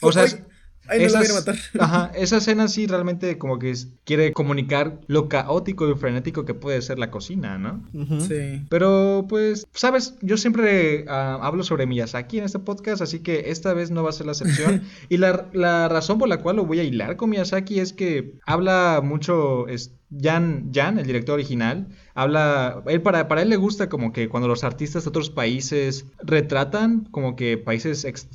[0.00, 0.26] O sea,
[0.88, 1.56] ay, no lo esas- voy a matar.
[1.80, 6.54] Ajá, esa escena sí realmente como que es- quiere comunicar lo caótico y frenético que
[6.54, 7.82] puede ser la cocina, ¿no?
[8.20, 8.64] Sí.
[8.68, 13.72] Pero pues, sabes, yo siempre ah, hablo sobre Miyazaki en este podcast, así que esta
[13.74, 14.82] vez no va a ser la excepción.
[15.08, 18.34] y la, la razón por la cual lo voy a hilar con Miyazaki es que
[18.46, 23.88] habla mucho, es, Jan, Jan, el director original, habla, él para, para él le gusta
[23.88, 28.28] como que cuando los artistas de otros países retratan como que países ex-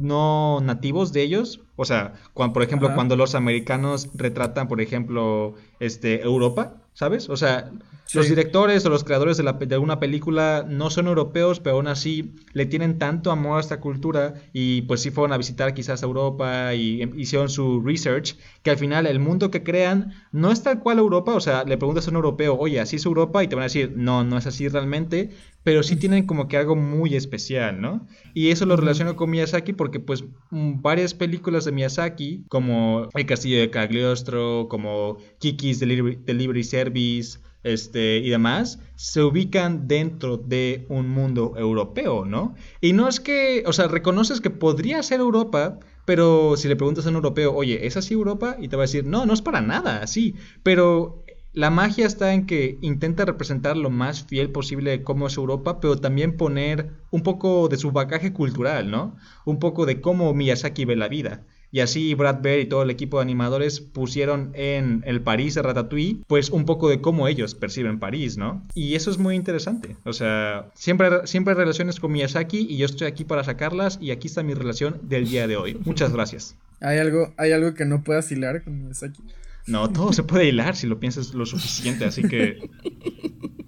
[0.00, 2.94] no nativos de ellos, o sea, cuan- por ejemplo, Ajá.
[2.96, 7.28] cuando los americanos retratan, por ejemplo, este, Europa, ¿sabes?
[7.28, 7.70] O sea,
[8.14, 11.86] los directores o los creadores de, la, de una película no son europeos, pero aún
[11.86, 16.02] así le tienen tanto amor a esta cultura y pues sí fueron a visitar quizás
[16.02, 20.62] Europa y em, hicieron su research, que al final el mundo que crean no es
[20.62, 23.48] tal cual Europa, o sea, le preguntas a un europeo, oye, así es Europa y
[23.48, 25.30] te van a decir, no, no es así realmente,
[25.62, 28.06] pero sí tienen como que algo muy especial, ¿no?
[28.34, 33.26] Y eso lo relaciono con Miyazaki porque pues mm, varias películas de Miyazaki, como El
[33.26, 41.08] Castillo de Cagliostro, como Kiki's Delivery Service, este, y demás, se ubican dentro de un
[41.08, 42.54] mundo europeo, ¿no?
[42.80, 47.06] Y no es que, o sea, reconoces que podría ser Europa, pero si le preguntas
[47.06, 48.56] a un europeo, oye, ¿es así Europa?
[48.58, 52.32] Y te va a decir, no, no es para nada así, pero la magia está
[52.32, 57.22] en que intenta representar lo más fiel posible cómo es Europa, pero también poner un
[57.22, 59.16] poco de su bagaje cultural, ¿no?
[59.44, 61.44] Un poco de cómo Miyazaki ve la vida.
[61.72, 65.62] Y así Brad Bear y todo el equipo de animadores pusieron en el París de
[65.62, 68.66] Ratatouille, pues un poco de cómo ellos perciben París, ¿no?
[68.74, 69.96] Y eso es muy interesante.
[70.04, 74.10] O sea, siempre, siempre hay relaciones con Miyazaki y yo estoy aquí para sacarlas y
[74.10, 75.78] aquí está mi relación del día de hoy.
[75.84, 76.56] Muchas gracias.
[76.80, 79.22] ¿Hay algo, hay algo que no puedas hilar con Miyazaki?
[79.66, 82.58] No, todo se puede hilar si lo piensas lo suficiente, así que...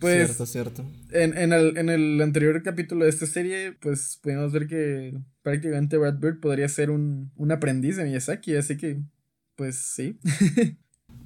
[0.00, 0.84] Pues, cierto, cierto.
[1.12, 5.96] En, en, el, en el anterior capítulo de esta serie, pues pudimos ver que prácticamente
[5.96, 9.02] Brad Bird podría ser un, un aprendiz de Miyazaki, así que,
[9.56, 10.18] pues sí.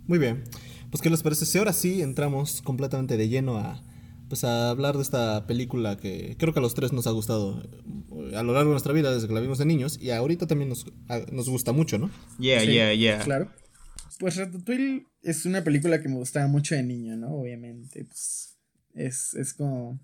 [0.07, 0.45] Muy bien.
[0.91, 3.83] Pues, ¿qué les parece si ahora sí entramos completamente de lleno a,
[4.29, 7.63] pues, a hablar de esta película que creo que a los tres nos ha gustado
[8.35, 10.69] a lo largo de nuestra vida desde que la vimos de niños y ahorita también
[10.69, 10.87] nos,
[11.33, 12.11] nos gusta mucho, ¿no?
[12.39, 13.19] Yeah, yeah, yeah.
[13.19, 13.51] Claro.
[14.19, 17.35] Pues Ratatouille es una película que me gustaba mucho de niño, ¿no?
[17.35, 18.57] Obviamente, pues
[18.95, 20.01] es, es como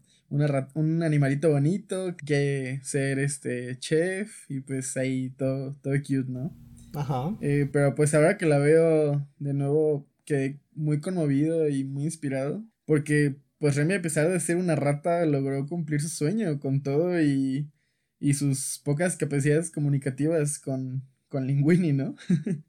[0.75, 6.57] un animalito bonito que quiere ser este chef y pues ahí todo, todo cute, ¿no?
[6.95, 7.37] Ajá.
[7.41, 12.65] Eh, pero pues ahora que la veo de nuevo quedé muy conmovido y muy inspirado
[12.87, 17.21] porque pues Remy a pesar de ser una rata logró cumplir su sueño con todo
[17.21, 17.71] y,
[18.19, 22.17] y sus pocas capacidades comunicativas con, con Linguini, ¿no?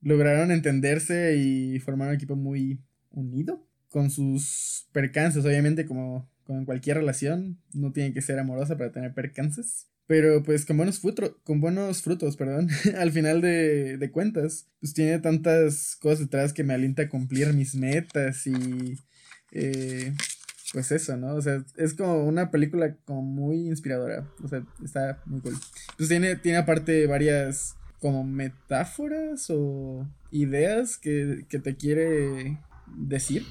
[0.00, 2.80] lograron entenderse y formar un equipo muy
[3.10, 8.78] unido con sus percances, obviamente como, con en cualquier relación, no tiene que ser amorosa
[8.78, 9.86] para tener percances.
[10.06, 14.94] Pero pues con buenos, frutos con buenos frutos, perdón, al final de, de, cuentas, pues
[14.94, 18.98] tiene tantas cosas detrás que me alienta a cumplir mis metas y
[19.52, 20.14] eh,
[20.72, 21.34] pues eso, ¿no?
[21.34, 25.56] O sea, es como una película como muy inspiradora, o sea, está muy cool.
[25.98, 32.58] Pues tiene, tiene aparte varias como metáforas o ideas que, te quiere
[32.96, 33.44] decir.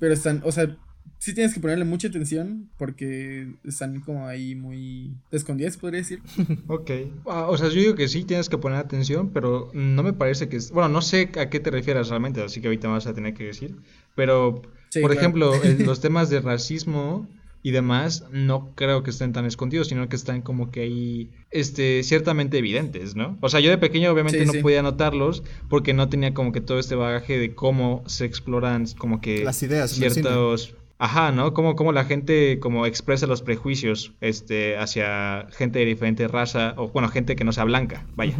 [0.00, 0.78] Pero están, o sea,
[1.22, 6.20] sí tienes que ponerle mucha atención porque están como ahí muy escondidas, podría decir.
[6.66, 6.90] Ok.
[7.26, 10.48] Ah, o sea, yo digo que sí tienes que poner atención, pero no me parece
[10.48, 10.58] que...
[10.72, 13.44] Bueno, no sé a qué te refieres realmente, así que ahorita vas a tener que
[13.44, 13.76] decir.
[14.16, 14.62] Pero,
[15.00, 17.28] por ejemplo, los temas de racismo
[17.62, 22.02] y demás, no creo que estén tan escondidos, sino que están como que ahí, este,
[22.02, 23.38] ciertamente evidentes, ¿no?
[23.40, 26.80] O sea, yo de pequeño obviamente no podía notarlos porque no tenía como que todo
[26.80, 30.74] este bagaje de cómo se exploran como que las ideas, ciertos...
[31.02, 31.52] Ajá, ¿no?
[31.52, 36.90] Cómo, cómo la gente como expresa los prejuicios este, hacia gente de diferente raza, o
[36.90, 38.36] bueno, gente que no sea blanca, vaya.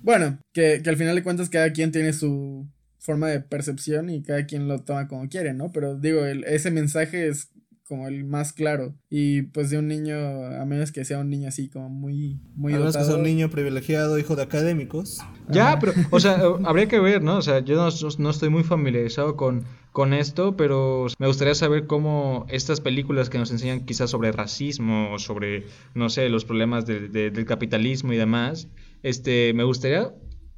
[0.00, 2.66] Bueno, que, que al final de cuentas cada quien tiene su
[3.00, 5.70] forma de percepción y cada quien lo toma como quiere, ¿no?
[5.72, 7.50] Pero digo, el, ese mensaje es
[7.86, 8.94] como el más claro.
[9.08, 12.74] Y pues de un niño, a menos que sea un niño así como muy, muy
[12.74, 15.18] A menos que sea un niño privilegiado, hijo de académicos.
[15.48, 17.36] Ya, pero, o sea, habría que ver, ¿no?
[17.38, 17.76] O sea, yo
[18.18, 23.38] no, estoy muy familiarizado con, con esto, pero me gustaría saber cómo estas películas que
[23.38, 28.68] nos enseñan quizás sobre racismo, sobre, no sé, los problemas del capitalismo y demás,
[29.02, 30.12] este, me gustaría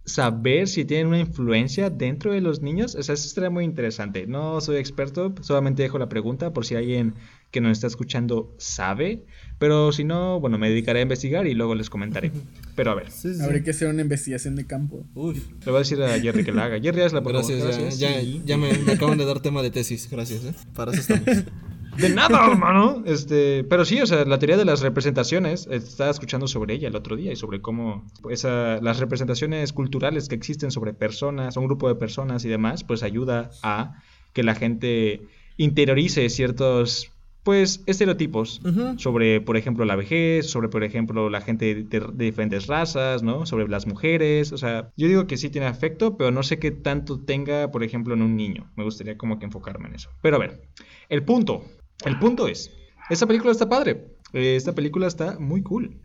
[0.08, 2.94] saber si tienen una influencia dentro de los niños.
[2.94, 4.26] O sea, eso estaría muy interesante.
[4.26, 7.14] No soy experto, solamente dejo la pregunta por si alguien
[7.50, 9.24] que nos está escuchando sabe.
[9.58, 12.32] Pero si no, bueno, me dedicaré a investigar y luego les comentaré.
[12.74, 13.08] Pero a ver.
[13.42, 15.04] Habría que hacer una investigación de campo.
[15.14, 15.36] Uf.
[15.36, 16.80] Le voy a decir a Jerry que la haga.
[16.80, 20.08] Jerry, haz la Gracias, Ya, ya, me, acaban de dar tema de tesis.
[20.10, 20.54] Gracias, ¿eh?
[20.74, 21.44] Para eso estamos.
[21.98, 23.02] De nada, hermano.
[23.06, 26.96] Este, pero sí, o sea, la teoría de las representaciones, estaba escuchando sobre ella el
[26.96, 31.88] otro día y sobre cómo pues, las representaciones culturales que existen sobre personas, un grupo
[31.88, 34.00] de personas y demás, pues ayuda a
[34.32, 35.22] que la gente
[35.56, 37.10] interiorice ciertos
[37.42, 38.60] pues estereotipos
[38.98, 43.46] sobre, por ejemplo, la vejez, sobre, por ejemplo, la gente de, de, diferentes razas, ¿no?
[43.46, 46.72] Sobre las mujeres, o sea, yo digo que sí tiene afecto, pero no sé qué
[46.72, 48.70] tanto tenga, por ejemplo, en un niño.
[48.76, 50.10] Me gustaría como que enfocarme en eso.
[50.20, 50.60] Pero a ver,
[51.08, 51.64] el punto
[52.04, 52.70] el punto es,
[53.10, 54.06] esta película está padre.
[54.32, 55.96] Eh, esta película está muy cool.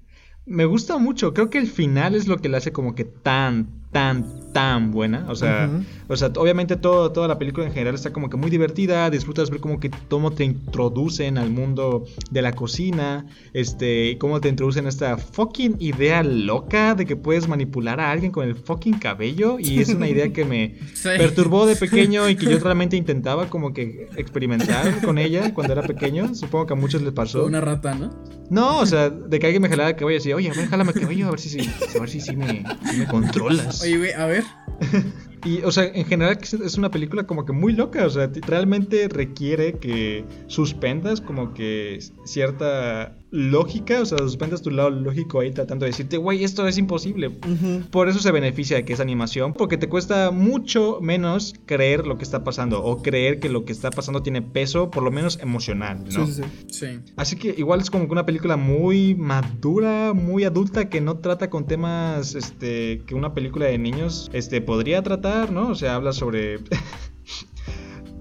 [0.45, 1.33] Me gusta mucho.
[1.33, 5.25] Creo que el final es lo que le hace como que tan, tan, tan buena.
[5.29, 5.69] O sea,
[6.09, 9.09] o sea obviamente todo, toda la película en general está como que muy divertida.
[9.09, 13.25] Disfrutas ver como que cómo te introducen al mundo de la cocina.
[13.53, 18.31] Este, y cómo te introducen esta fucking idea loca de que puedes manipular a alguien
[18.31, 19.57] con el fucking cabello.
[19.59, 21.09] Y es una idea que me Sí.
[21.17, 25.83] perturbó de pequeño y que yo realmente intentaba como que experimentar con ella cuando era
[25.83, 26.33] pequeño.
[26.35, 27.45] Supongo que a muchos les pasó.
[27.45, 28.09] Una rata, ¿no?
[28.49, 30.67] No, o sea, de que alguien me jalara el cabello y decía, oye, a ver,
[30.67, 33.82] jálame el cabello, a ver si, si, a ver si, me, sí me controlas.
[34.17, 34.43] A ver.
[35.45, 39.09] Y, o sea, en general es- una película como que muy loca, o sea, realmente
[39.09, 45.85] requiere que suspendas como que cierta lógica, o sea, suspendas tu lado lógico ahí tratando
[45.85, 47.31] de decirte, güey, esto es imposible.
[47.89, 52.19] Por eso se beneficia de que es animación, porque te cuesta mucho menos creer lo
[52.19, 55.39] que está pasando o creer que lo que está pasando tiene peso, por lo menos
[55.41, 56.27] emocional, ¿no?
[56.27, 56.73] Sí, sí, sí.
[56.83, 56.99] Sí.
[57.15, 61.49] Así que igual es como que una película muy madura, muy adulta, que no trata
[61.49, 65.69] con temas este, que una película de niños este, podría tratar, ¿no?
[65.69, 66.59] O sea, habla sobre...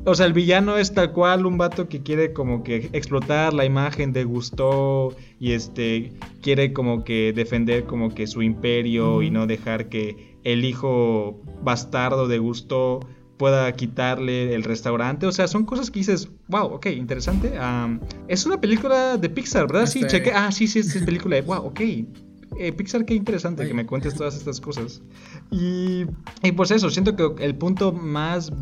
[0.05, 3.65] o sea, el villano es tal cual un vato que quiere como que explotar la
[3.65, 9.47] imagen de Gusteau y este quiere como que defender como que su imperio y no
[9.47, 13.01] dejar que el hijo bastardo de Gusteau
[13.37, 15.27] pueda quitarle el restaurante.
[15.27, 17.57] O sea, son cosas que dices, wow, ok, interesante.
[17.59, 19.87] Am, es una película de Pixar, ¿verdad?
[19.87, 20.33] Sí, Este- cheque.
[20.35, 21.81] Ah, sí, sí, es película de, wow, ok.
[22.59, 23.69] Eh, Pixar, qué interesante Ay.
[23.69, 25.03] que me cuentes todas estas cosas.
[25.51, 26.05] Y,
[26.43, 28.53] y pues eso, siento que el punto más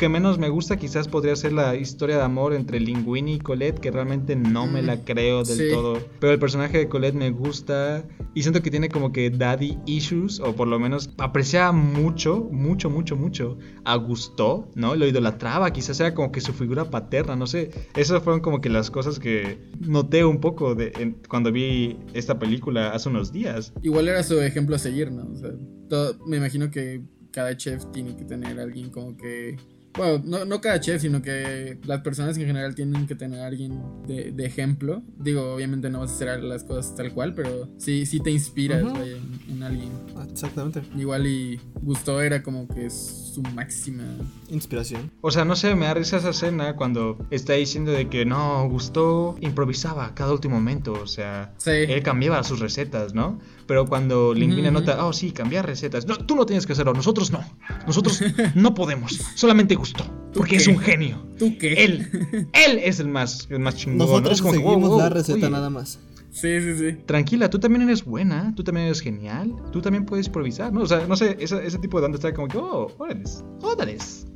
[0.00, 3.78] que menos me gusta quizás podría ser la historia de amor entre Linguini y Colette,
[3.78, 5.68] que realmente no me Mm, la creo del sí.
[5.70, 5.98] todo.
[6.18, 8.02] Pero el personaje de Colette me gusta
[8.34, 12.88] y siento que tiene como que daddy issues, o por lo menos apreciaba mucho, mucho,
[12.88, 14.96] mucho, mucho a Gusteau, ¿no?
[14.96, 17.70] Lo idolatraba, quizás era como que su figura paterna, no sé.
[17.94, 22.38] Esas fueron como que las cosas que noté un poco de, en- cuando vi esta
[22.38, 23.74] película hace unos días.
[23.82, 25.30] Igual era su ejemplo a seguir, ¿no?
[25.30, 25.50] O sea,
[25.90, 29.56] todo- me imagino que cada chef tiene que tener a alguien como que.
[29.96, 33.46] Bueno, no, no cada chef, sino que las personas en general tienen que tener a
[33.46, 35.02] alguien de, de ejemplo.
[35.18, 38.84] Digo, obviamente no vas a hacer las cosas tal cual, pero sí, sí te inspiras
[38.84, 39.90] vaya, en, en alguien.
[40.30, 40.82] Exactamente.
[40.96, 44.04] Igual y Gusto era como que su máxima.
[44.48, 45.10] Inspiración.
[45.20, 48.68] O sea, no sé, me da risa esa escena cuando está diciendo de que no,
[48.68, 51.70] Gusteau improvisaba cada último momento, o sea, Sí.
[51.70, 53.38] él cambiaba sus recetas, ¿no?
[53.70, 57.30] Pero cuando Ujú, anota, oh sí, cambiar recetas, no, tú no tienes que hacerlo, nosotros
[57.30, 57.44] no,
[57.86, 58.20] nosotros
[58.56, 61.24] no podemos, solamente Gusteau, porque es un genio.
[61.38, 61.74] ¿Tú qué?
[61.84, 62.04] Él,
[62.52, 63.98] él es el más, el más chingón.
[63.98, 64.06] ¿no?
[64.06, 66.00] Nosotros Es como que, seguimos wow, wow, la receta oye, nada más.
[66.32, 66.96] Sí, sí, sí.
[67.06, 70.80] Tranquila, tú también eres buena, tú también eres genial, tú también puedes improvisar, ¿no?
[70.80, 74.26] O sea, no sé, ese, ese tipo de onda está como que, oh, órales, órales.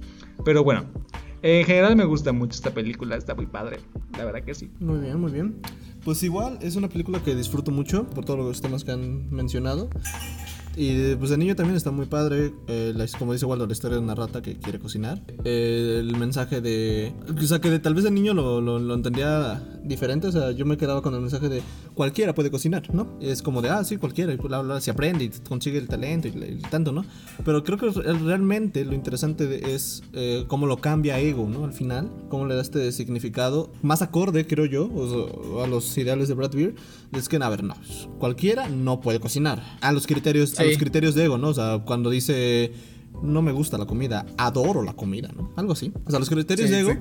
[0.45, 0.85] Pero bueno,
[1.45, 3.81] en general me gusta mucho esta película, está muy padre,
[4.17, 4.71] la verdad que sí.
[4.81, 5.61] Muy bien, muy bien.
[6.03, 9.91] Pues igual es una película que disfruto mucho por todos los temas que han mencionado.
[10.77, 14.03] Y pues de niño también está muy padre, eh, como dice Waldo, la historia de
[14.03, 15.23] una rata que quiere cocinar.
[15.45, 17.13] Eh, el mensaje de...
[17.37, 20.51] O sea, que de- tal vez de niño lo, lo- lo entendía diferente, o sea,
[20.51, 21.63] yo me quedaba con el mensaje de
[21.95, 23.07] cualquiera puede cocinar, ¿no?
[23.21, 26.27] Es como de, ah, sí, cualquiera, y bla, bla, se aprende y consigue el talento
[26.27, 27.05] y, y tanto, ¿no?
[27.45, 31.65] Pero creo que re- realmente lo interesante de- es eh, cómo lo cambia Ego, ¿no?
[31.65, 36.27] Al final, cómo le da este significado más acorde, creo yo, o a los ideales
[36.27, 36.75] de Brad Beer.
[37.13, 37.75] Es que, a ver, no,
[38.19, 39.63] cualquiera no puede cocinar.
[39.81, 41.49] A los criterios, a los criterios de Ego, ¿no?
[41.49, 42.73] O sea, cuando dice
[43.23, 45.53] no me gusta la comida, adoro la comida, ¿no?
[45.57, 45.93] Algo así.
[46.05, 46.93] O sea, los criterios Sí, de Ego,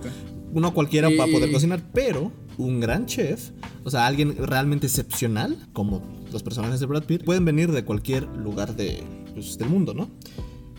[0.54, 3.52] uno cualquiera va a poder cocinar, pero un gran chef,
[3.84, 8.24] o sea, alguien realmente excepcional, como los personajes de Brad Pitt, pueden venir de cualquier
[8.38, 9.02] lugar de,
[9.34, 10.10] pues, del mundo, ¿no?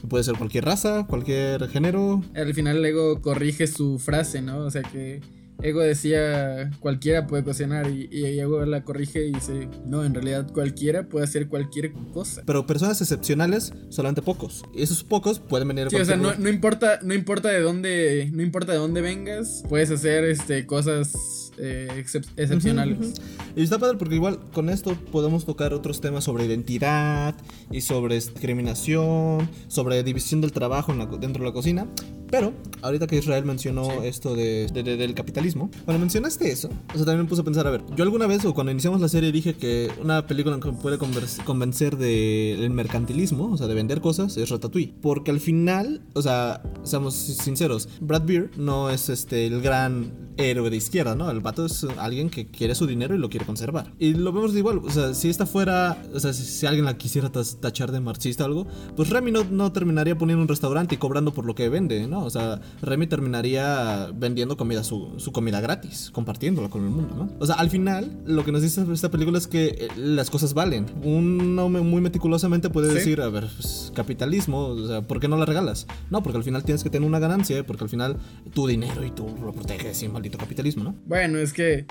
[0.08, 2.22] Puede ser cualquier raza, cualquier género.
[2.34, 4.58] Al final Ego corrige su frase, ¿no?
[4.58, 5.20] O sea que
[5.62, 10.50] Ego decía cualquiera puede cocinar y, y Ego la corrige y dice, no, en realidad
[10.52, 12.42] cualquiera puede hacer cualquier cosa.
[12.44, 14.62] Pero personas excepcionales, solamente pocos.
[14.74, 18.42] Y esos pocos pueden venir Sí, o sea, no, importa, no importa de dónde, no
[18.42, 21.12] importa de dónde vengas, puedes hacer este cosas
[21.56, 23.14] eh, excep- excepcionales.
[23.56, 27.34] Y está padre porque igual con esto podemos tocar otros temas sobre identidad
[27.70, 31.86] y sobre discriminación, sobre división del trabajo en la co- dentro de la cocina.
[32.34, 33.96] Pero ahorita que Israel mencionó Sí.
[34.06, 37.44] esto de, de- de- del capitalismo, cuando mencionaste eso, o sea, también me puse a
[37.44, 40.58] pensar, a ver, yo alguna vez o cuando iniciamos la serie dije que una película
[40.58, 44.94] que puede convencer del mercantilismo, o sea, de vender cosas, es Ratatouille.
[45.00, 50.68] Porque al final, o sea, seamos sinceros, Brad Beer no es este el gran héroe
[50.70, 51.30] de izquierda, ¿no?
[51.30, 53.92] El vato es alguien que quiere su dinero y lo quiere conservar.
[54.00, 56.96] Y lo vemos de igual, o sea, si esta fuera, o sea, si, alguien la
[56.98, 58.66] quisiera tachar de marxista o algo,
[58.96, 62.23] pues Remy no, no, terminaría poniendo un restaurante y cobrando por lo que vende, ¿no?
[62.24, 67.30] O sea, Remy terminaría vendiendo comida, su, su comida gratis, compartiéndola con el mundo, ¿no?
[67.38, 70.54] O sea, al final, lo que nos dice esta película es que eh, las cosas
[70.54, 70.86] valen.
[71.02, 75.44] Uno muy meticulosamente puede decir, a ver, pues, capitalismo, o sea, ¿por qué no la
[75.44, 75.86] regalas?
[76.10, 78.16] No, porque al final tienes que tener una ganancia, porque al final
[78.52, 80.94] tu dinero y tú lo proteges sin maldito capitalismo, ¿no?
[81.06, 81.86] Bueno, es que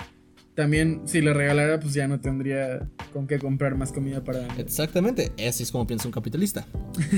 [0.54, 4.46] también si le regalara, pues ya no tendría con qué comprar más comida para...
[4.56, 6.66] Exactamente, así es como piensa un capitalista.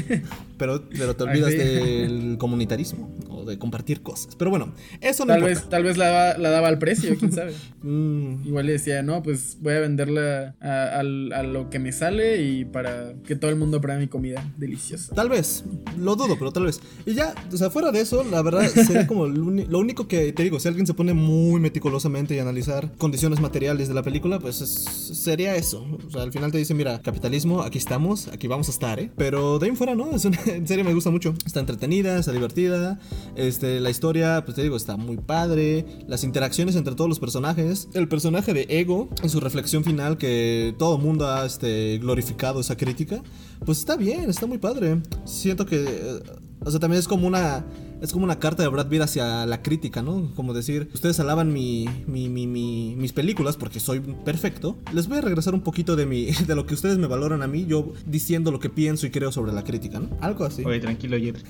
[0.59, 4.37] pero, pero te olvidas del comunitarismo o de compartir cosas.
[4.37, 7.53] Pero bueno, eso no tal Vez, tal vez la, daba al precio, quién sabe.
[7.87, 8.45] Mm.
[8.45, 13.15] Igual le decía, no, pues voy a venderla a, lo que me sale y para
[13.25, 15.15] que todo el mundo pruebe mi comida deliciosa.
[15.15, 15.63] Tal vez,
[15.97, 16.81] lo dudo, pero tal vez.
[17.05, 20.43] Y ya, o sea, fuera de eso, la verdad sería como lo único que te
[20.43, 24.57] digo, si alguien se pone muy meticulosamente y analizar condiciones materiales de la película, pues
[24.57, 25.85] sería eso.
[26.07, 29.11] O sea, al final te dice, mira, capitalismo, aquí estamos, aquí vamos a estar, ¿eh?
[29.17, 30.11] Pero de ahí en fuera, ¿no?
[30.13, 31.35] Es en serio me gusta mucho.
[31.45, 32.99] Está entretenida, está divertida.
[33.35, 35.85] Este, la historia, pues te digo, está muy padre.
[36.07, 37.89] Las interacciones entre todos los personajes.
[37.95, 42.77] El personaje de Ego, en su reflexión final, que todo mundo ha este, glorificado esa
[42.77, 43.23] crítica,
[43.65, 45.01] pues está bien, está muy padre.
[45.25, 45.85] Siento que...
[45.85, 46.23] Eh,
[46.65, 47.65] o sea, también es como una
[48.01, 50.31] es como una carta de Brad Pitt hacia la crítica, ¿no?
[50.35, 54.77] Como decir, ustedes alaban mi, mi, mi, mis películas porque soy perfecto.
[54.93, 57.47] Les voy a regresar un poquito de, mi, de lo que ustedes me valoran a
[57.47, 60.11] mí, yo diciendo lo que pienso y creo sobre la crítica, ¿no?
[60.21, 60.65] Algo así.
[60.65, 61.43] Oye, tranquilo, Jerry.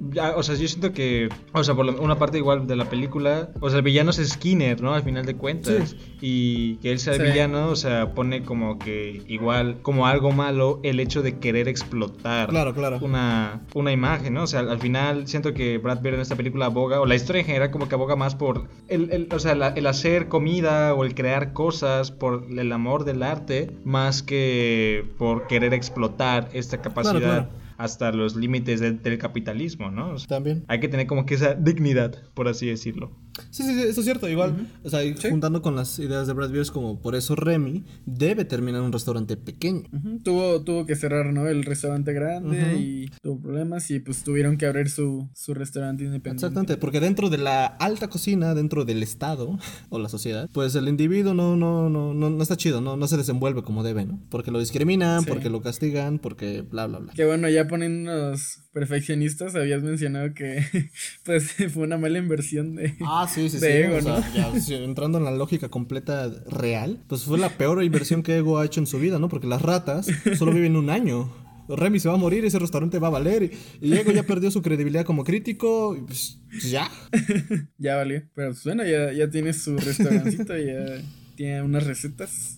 [0.12, 3.50] ya, o sea, yo siento que, o sea, por una parte igual de la película,
[3.60, 4.94] o sea, el villano es Skinner, ¿no?
[4.94, 5.96] Al final de cuentas.
[6.20, 10.80] Y que él sea el villano, o sea, pone como que igual, como algo malo,
[10.82, 12.48] el hecho de querer explotar.
[12.48, 12.98] Claro, claro.
[13.00, 14.42] Una una imagen, ¿no?
[14.42, 17.40] O sea, al final siento que Brad Pitt en esta película aboga, o la historia
[17.40, 21.14] en general como que aboga más por el, o sea, el hacer comida o el
[21.14, 27.48] crear cosas por el amor del arte, más que por querer explotar esta capacidad.
[27.80, 30.14] Hasta los límites del capitalismo, ¿no?
[30.28, 30.64] También.
[30.68, 33.10] Hay que tener como que esa dignidad, por así decirlo.
[33.50, 34.28] Sí, sí, eso es cierto.
[34.28, 38.44] Igual, o sea, juntando con las ideas de Brad Beers, como por eso Remy debe
[38.44, 39.84] terminar en un restaurante pequeño.
[40.22, 41.48] tuvo, tuvo que cerrar, ¿no?
[41.48, 46.44] El restaurante grande y tuvo problemas y pues tuvieron que abrir su, su restaurante independiente.
[46.44, 50.86] Exactamente, porque dentro de la alta cocina, dentro del Estado o la sociedad, pues el
[50.86, 54.20] individuo no, no, no, no, no está chido, no, no se desenvuelve como debe, ¿no?
[54.28, 57.12] Porque lo discriminan, porque lo castigan, porque bla, bla, bla.
[57.14, 60.64] Que bueno, ya poniéndonos perfeccionistas, habías mencionado que
[61.24, 62.96] pues fue una mala inversión de...
[63.06, 64.74] Ah, sí, sí, sí.
[64.74, 68.80] entrando en la lógica completa real, pues fue la peor inversión que Ego ha hecho
[68.80, 69.28] en su vida, ¿no?
[69.28, 71.32] Porque las ratas solo viven un año.
[71.68, 73.52] Remy se va a morir, ese restaurante va a valer.
[73.80, 75.96] Y, Ego ya perdió su credibilidad como crítico.
[75.96, 76.90] Y pues, ya.
[77.78, 78.24] ya valió.
[78.34, 81.00] Pero pues, bueno, ya, ya tiene su restaurancito, ya
[81.36, 82.56] tiene unas recetas.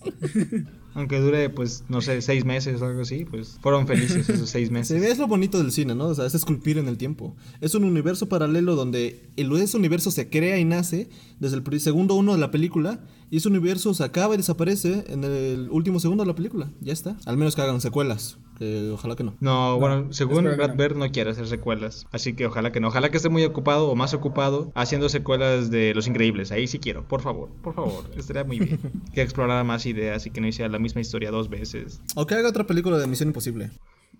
[0.95, 4.69] Aunque dure, pues, no sé, seis meses o algo así, pues fueron felices esos seis
[4.71, 5.01] meses.
[5.01, 6.07] Sí, es lo bonito del cine, ¿no?
[6.07, 7.35] O sea, es esculpir en el tiempo.
[7.61, 12.15] Es un universo paralelo donde el, ese universo se crea y nace desde el segundo
[12.15, 12.99] uno de la película
[13.31, 16.71] y ese universo se acaba y desaparece en el último segundo de la película.
[16.81, 17.17] Ya está.
[17.25, 18.37] Al menos que hagan secuelas.
[18.63, 19.35] Que ojalá que no.
[19.41, 22.07] No, bueno, según Brad Bird no quiere hacer secuelas.
[22.13, 22.87] Así que ojalá que no.
[22.87, 26.53] Ojalá que esté muy ocupado o más ocupado haciendo secuelas de Los Increíbles.
[26.53, 28.05] Ahí sí quiero, por favor, por favor.
[28.15, 28.79] Estaría muy bien.
[29.13, 32.01] que explorara más ideas y que no hiciera la misma historia dos veces.
[32.15, 33.71] O que haga otra película de Misión Imposible.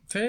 [0.07, 0.19] Sí.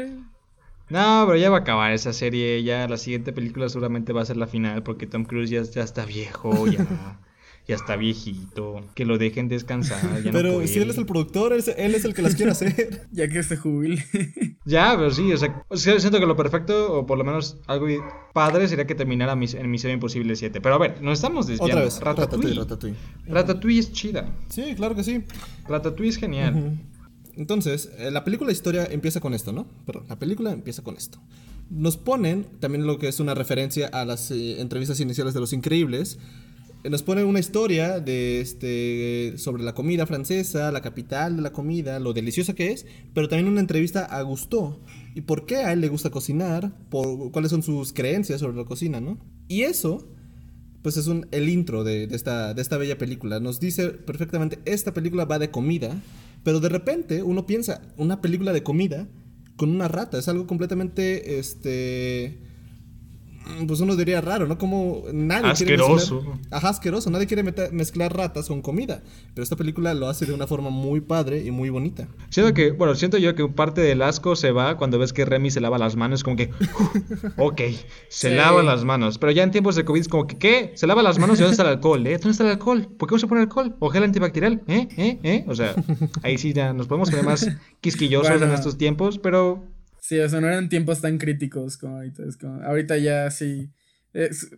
[0.90, 2.62] No, pero ya va a acabar esa serie.
[2.62, 5.82] Ya la siguiente película seguramente va a ser la final porque Tom Cruise ya, ya
[5.82, 6.86] está viejo, ya.
[7.66, 10.22] ya está viejito, que lo dejen descansar.
[10.22, 13.06] Ya pero si él es el productor, él es, el que las quiere hacer.
[13.12, 14.04] ya que se jubile.
[14.64, 15.64] ya, pero sí, o sea,
[15.98, 17.86] siento que lo perfecto, o por lo menos algo
[18.32, 20.60] padre, sería que terminara en Misión Imposible 7.
[20.60, 21.76] Pero a ver, nos estamos desviando.
[21.76, 22.54] Otra vez, Ratatouille.
[22.54, 22.96] Ratatouille,
[23.26, 24.34] Ratatouille es chida.
[24.48, 25.24] Sí, claro que sí.
[25.66, 26.78] Ratatouille es genial.
[27.36, 29.66] Entonces, eh, la película historia empieza con esto, ¿no?
[29.86, 31.18] Perdón, la película empieza con esto.
[31.70, 35.52] Nos ponen también lo que es una referencia a las eh, entrevistas iniciales de Los
[35.52, 36.18] Increíbles,
[36.90, 41.98] nos pone una historia de este sobre la comida francesa, la capital de la comida,
[41.98, 44.80] lo deliciosa que es, pero también una entrevista a Gusto
[45.14, 48.64] y por qué a él le gusta cocinar, por cuáles son sus creencias sobre la
[48.64, 49.18] cocina, ¿no?
[49.48, 50.08] Y eso
[50.84, 53.40] pues es un, el intro de, esta, de esta bella película.
[53.40, 55.98] Nos dice perfectamente, esta película va de comida,
[56.42, 59.08] pero de repente uno piensa, una película de comida
[59.56, 62.38] con una rata, es algo completamente, este,
[63.66, 64.58] pues uno diría raro, ¿no?
[64.58, 66.20] Como nadie asqueroso.
[66.20, 69.02] quiere mezclar, ajá, asqueroso, nadie quiere mezclar ratas con comida,
[69.34, 72.08] pero esta película lo hace de una forma muy padre y muy bonita.
[72.30, 75.50] Siento que, bueno, siento yo que parte del asco se va cuando ves que Remy
[75.50, 76.50] se lava las manos, como que,
[77.36, 77.60] ok,
[78.08, 80.72] se lava las manos, pero ya en tiempos de COVID es como que, ¿qué?
[80.74, 82.06] Se lava las manos y ¿dónde está el alcohol?
[82.06, 82.18] ¿Eh?
[82.18, 82.88] ¿Dónde está el alcohol?
[82.98, 83.76] ¿Por qué no se pone alcohol?
[83.78, 84.62] ¿O gel antibacterial?
[84.66, 84.88] ¿Eh?
[84.96, 85.18] ¿Eh?
[85.22, 85.44] ¿Eh?
[85.48, 85.74] O sea,
[86.22, 87.48] ahí sí ya nos podemos poner más
[87.80, 89.73] quisquillosos en estos tiempos, pero
[90.04, 92.24] Sí, o sea, no eran tiempos tan críticos como ahorita.
[92.24, 93.70] Es como, ahorita ya sí.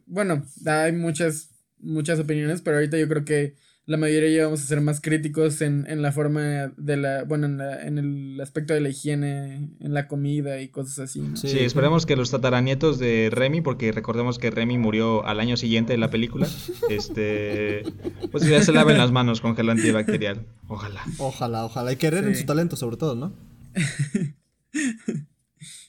[0.05, 4.67] bueno, hay muchas, muchas opiniones, pero ahorita yo creo que la mayoría ya vamos a
[4.67, 8.75] ser más críticos en, en la forma de la, bueno, en, la, en el aspecto
[8.75, 11.23] de la higiene, en la comida y cosas así.
[11.35, 15.93] Sí, esperemos que los tataranietos de Remy, porque recordemos que Remy murió al año siguiente
[15.93, 16.49] de la película,
[16.91, 17.85] este,
[18.33, 20.45] pues ya se laven las manos con gel antibacterial.
[20.67, 21.05] Ojalá.
[21.19, 21.93] Ojalá, ojalá.
[21.93, 23.33] Y querer en su talento sobre todo, ¿no?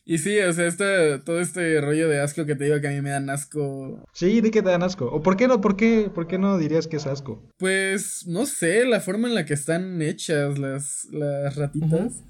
[0.09, 2.91] Y sí, o sea, este, todo este rollo de asco que te digo que a
[2.91, 4.05] mí me dan asco.
[4.13, 5.05] Sí, di que te dan asco.
[5.05, 5.59] ¿O por qué no?
[5.59, 7.43] ¿Por qué, por qué no dirías que es asco?
[7.57, 12.23] Pues, no sé, la forma en la que están hechas las, las ratitas.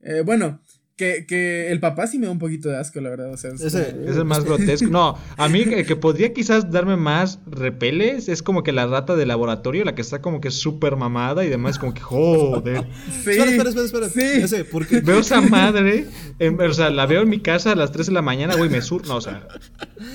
[0.00, 0.60] eh, bueno,
[1.02, 3.32] que, que, el papá sí me da un poquito de asco, la verdad.
[3.32, 4.88] O sea, es, ese, es el más grotesco.
[4.88, 9.16] No, a mí el que podría quizás darme más repeles es como que la rata
[9.16, 12.86] de laboratorio, la que está como que súper mamada y demás, como que joder.
[13.22, 14.20] Sí, espera, espera, espera, Sí.
[14.20, 15.00] Ese, porque...
[15.00, 16.06] Veo esa madre,
[16.40, 18.82] o sea, la veo en mi casa a las 3 de la mañana, güey, me
[18.82, 19.06] sur.
[19.06, 19.46] No, o sea,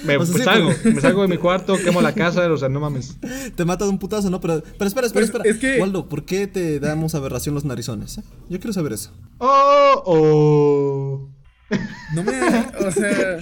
[0.06, 3.18] me pues salgo, me salgo de mi cuarto, quemo la casa, o sea, no mames.
[3.56, 4.40] Te mata de un putazo, ¿no?
[4.40, 5.44] Pero, pero espera, espera, espera.
[5.46, 5.80] Es que...
[5.80, 8.20] Waldo, ¿por qué te damos aberración los narizones?
[8.20, 8.24] Eh?
[8.50, 9.12] Yo quiero saber eso.
[9.40, 11.30] Oh, oh.
[12.14, 12.32] No me.
[12.86, 13.38] O sea.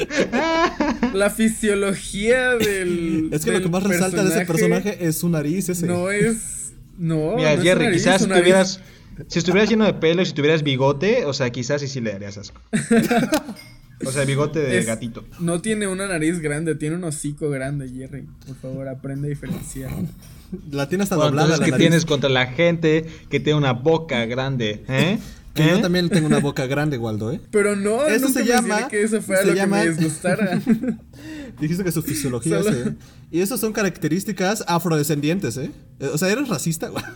[1.14, 3.30] La fisiología del.
[3.32, 5.86] Es que lo que más resalta de ese personaje es su nariz, ese.
[5.86, 6.74] No es.
[6.98, 7.36] No.
[7.36, 8.82] Mira, Jerry, quizás si tuvieras.
[9.28, 12.12] Si estuvieras lleno de pelo y si tuvieras bigote, o sea, quizás sí, sí le
[12.12, 12.60] darías asco.
[14.06, 15.24] O sea, bigote de gatito.
[15.40, 18.28] No tiene una nariz grande, tiene un hocico grande, Jerry.
[18.46, 19.92] Por favor, aprende a diferenciar.
[20.70, 21.64] La tiene hasta doblada.
[21.64, 24.84] ¿qué tienes contra la gente que tiene una boca grande?
[24.88, 25.18] ¿Eh?
[25.56, 25.82] Que yo ¿Eh?
[25.82, 27.40] también tengo una boca grande, Waldo, ¿eh?
[27.50, 28.90] Pero no, eso se llama.
[28.90, 30.62] que eso fuera lo que me disgustara.
[31.60, 32.94] Dijiste que su fisiología Solo...
[33.32, 35.72] Y eso son características afrodescendientes, ¿eh?
[36.14, 37.04] O sea, ¿eres racista, güey?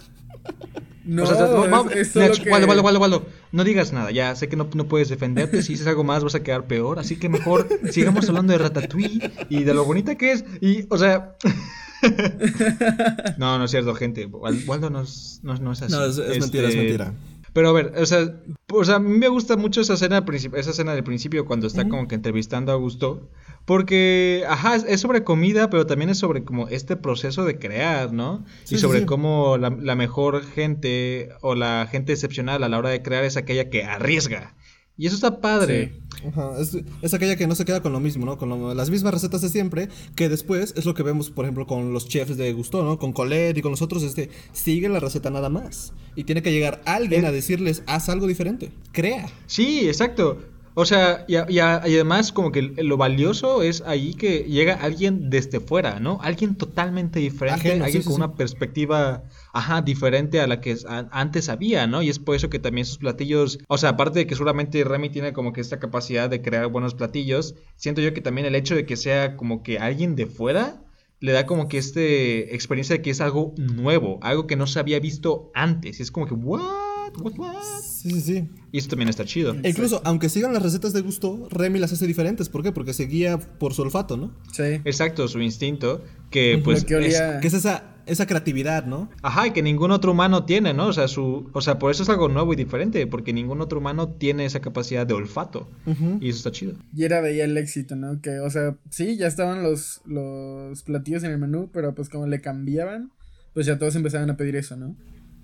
[1.05, 2.51] No, o sea, es, es que...
[2.51, 5.73] Waldo, Waldo, Waldo, Waldo, no digas nada, ya sé que no, no, puedes defenderte, si
[5.73, 9.63] dices algo más vas a quedar peor, así que mejor sigamos hablando de Ratatouille y
[9.63, 11.35] de lo bonita que es, y, o sea...
[13.39, 15.93] no, no es cierto, gente, Waldo no es, no, no es así.
[15.93, 17.13] No, es, es mentira, es este, mentira.
[17.59, 18.33] Pero a ver, o sea,
[18.71, 21.89] o sea, a mí me gusta mucho esa escena, esa escena del principio cuando está
[21.89, 23.27] como que entrevistando a Augusto.
[23.65, 28.45] Porque, ajá, es sobre comida, pero también es sobre como este proceso de crear, ¿no?
[28.69, 33.01] y sobre cómo la, la, mejor gente o la gente excepcional a la hora de
[33.01, 34.55] crear es aquella que arriesga.
[34.99, 35.93] Y eso está padre.
[36.27, 36.51] Ajá,
[37.01, 38.37] es, aquella que no se queda con lo mismo, ¿no?
[38.37, 41.93] Con las mismas recetas de siempre, que después es lo que vemos, por ejemplo, con
[41.93, 42.99] los chefs de Gusto, ¿no?
[42.99, 45.93] Con Colette y con nosotros, este, sigue la receta nada más.
[46.17, 49.29] Y tiene que llegar alguien a decirles, haz algo diferente, crea.
[49.47, 50.39] Sí, exacto.
[50.73, 55.61] O sea, y, y, además como que lo valioso es ahí que llega alguien desde
[55.61, 56.19] fuera, ¿no?
[56.21, 59.23] Alguien totalmente diferente, alguien con una perspectiva,
[59.53, 60.75] ajá, diferente a la que
[61.11, 62.01] antes había, ¿no?
[62.01, 65.09] Y es por eso que también sus platillos, o sea, aparte de que seguramente Remy
[65.09, 68.75] tiene como que esta capacidad de crear buenos platillos, siento yo que también el hecho
[68.75, 70.81] de que sea como que alguien de fuera
[71.19, 74.79] le da como que este experiencia de que es algo nuevo, algo que no se
[74.79, 75.99] había visto antes.
[75.99, 76.88] Y es como que, ¿what?
[77.83, 78.49] Sí, sí, sí.
[78.71, 79.55] Y eso también está chido.
[79.63, 82.49] E incluso, aunque sigan las recetas de gusto, Remy las hace diferentes.
[82.49, 82.71] ¿Por qué?
[82.71, 84.33] Porque se guía por su olfato, ¿no?
[84.51, 84.81] Sí.
[84.85, 86.03] Exacto, su instinto.
[86.29, 86.85] Que pues.
[86.85, 89.09] Que, es, que es esa, esa creatividad, ¿no?
[89.21, 90.87] Ajá, y que ningún otro humano tiene, ¿no?
[90.87, 93.05] O sea, su, o sea, por eso es algo nuevo y diferente.
[93.07, 95.69] Porque ningún otro humano tiene esa capacidad de olfato.
[96.19, 96.73] Y eso está chido.
[96.93, 98.21] Y era ahí el éxito, ¿no?
[98.21, 102.27] Que, o sea, sí, ya estaban los, los platillos en el menú, pero pues como
[102.27, 103.11] le cambiaban,
[103.53, 104.95] pues ya todos empezaban a pedir eso, ¿no?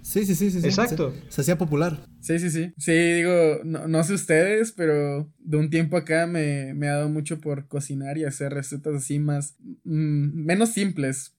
[0.06, 0.60] Sí, sí, sí, sí.
[0.60, 1.12] Exacto.
[1.30, 2.06] Se, hacía popular.
[2.22, 2.72] Sí, sí, sí.
[2.78, 7.10] Sí, digo, no, no sé ustedes, pero de un tiempo acá me, me, ha dado
[7.10, 11.34] mucho por cocinar y hacer recetas así más, mm, menos simples,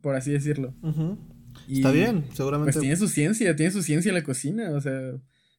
[0.00, 0.74] por así decirlo.
[1.68, 2.72] Está bien, seguramente.
[2.72, 5.12] Pues tiene su ciencia, tiene su ciencia la cocina, o sea,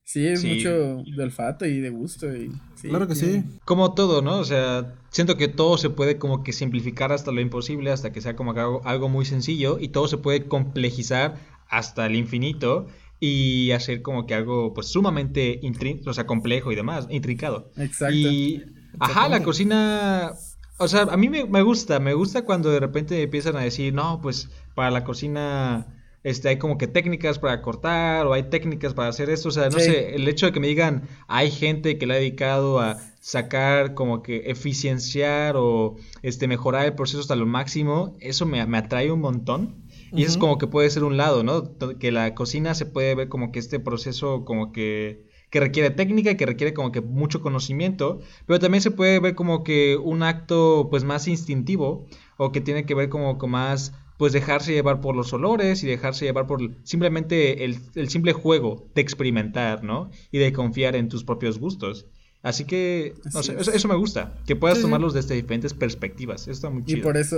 [0.04, 2.36] sí, es mucho de olfato y de gusto.
[2.36, 2.50] Y,
[2.82, 3.44] claro que sí.
[3.66, 4.40] Como todo, ¿no?
[4.40, 8.20] O sea, siento que todo se puede como que simplificar hasta lo imposible, hasta que
[8.20, 11.36] sea como algo, algo muy sencillo, y todo se puede complejizar
[11.70, 12.88] hasta el infinito
[13.20, 15.60] y hacer como que algo pues sumamente
[16.06, 17.72] o sea, complejo y demás, intricado.
[17.78, 18.16] Exacto.
[18.16, 18.64] Y
[19.00, 20.34] ajá, la cocina
[20.80, 23.94] o sea, a mí me, me, gusta, me gusta cuando de repente empiezan a decir,
[23.94, 25.88] "No, pues para la cocina
[26.28, 29.48] este, hay como que técnicas para cortar o hay técnicas para hacer esto.
[29.48, 32.18] O sea, no sé, el hecho de que me digan, hay gente que le ha
[32.18, 38.46] dedicado a sacar como que eficienciar o este, mejorar el proceso hasta lo máximo, eso
[38.46, 39.87] me, me atrae un montón.
[40.12, 41.78] Y eso es como que puede ser un lado, ¿no?
[42.00, 46.32] Que la cocina se puede ver como que este proceso como que que requiere técnica
[46.32, 50.24] y que requiere como que mucho conocimiento, pero también se puede ver como que un
[50.24, 52.06] acto pues más instintivo
[52.38, 55.88] o que tiene que ver como con más pues dejarse llevar por los olores y
[55.88, 60.10] dejarse llevar por simplemente el, simple juego de experimentar, ¿no?
[60.32, 62.08] Y de confiar en tus propios gustos.
[62.42, 66.44] Así que, no sé, eso, me gusta, que puedas tomarlos desde diferentes perspectivas.
[66.44, 67.00] Eso está muy chido.
[67.00, 67.38] Y por eso,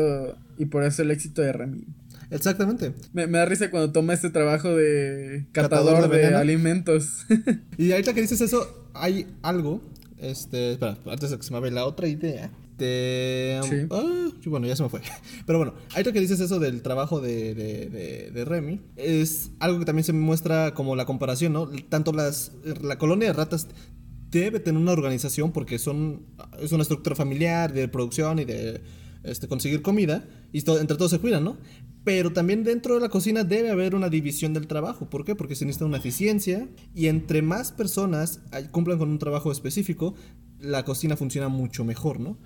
[0.58, 1.86] y por eso el éxito de Remy.
[2.32, 2.94] Exactamente.
[3.14, 7.26] Me, da risa cuando toma este trabajo de catador, de, alimentos.
[7.78, 9.82] y ahorita que dices eso, hay algo.
[10.18, 12.52] Este, espera, antes de que se me vaya la otra idea.
[12.78, 13.76] De, sí.
[13.90, 15.02] Ah, bueno, ya se me fue.
[15.46, 19.86] Pero bueno, ahorita que dices eso del trabajo de, de, de, Remy, es algo que
[19.86, 21.70] también se muestra como la comparación, ¿no?
[21.90, 23.68] Tanto las, la colonia de ratas
[24.32, 26.22] debe tener una organización porque son,
[26.62, 28.82] es una estructura familiar de producción y de
[29.24, 31.58] este, conseguir comida y entre todos se cuidan, ¿no?
[32.10, 35.08] Pero también dentro de la cocina debe haber una división del trabajo.
[35.12, 35.36] ¿Por qué?
[35.36, 38.40] Porque se necesita una eficiencia y entre más personas
[38.72, 40.16] cumplan con un trabajo específico,
[40.60, 42.40] la cocina funciona mucho mejor, ¿no?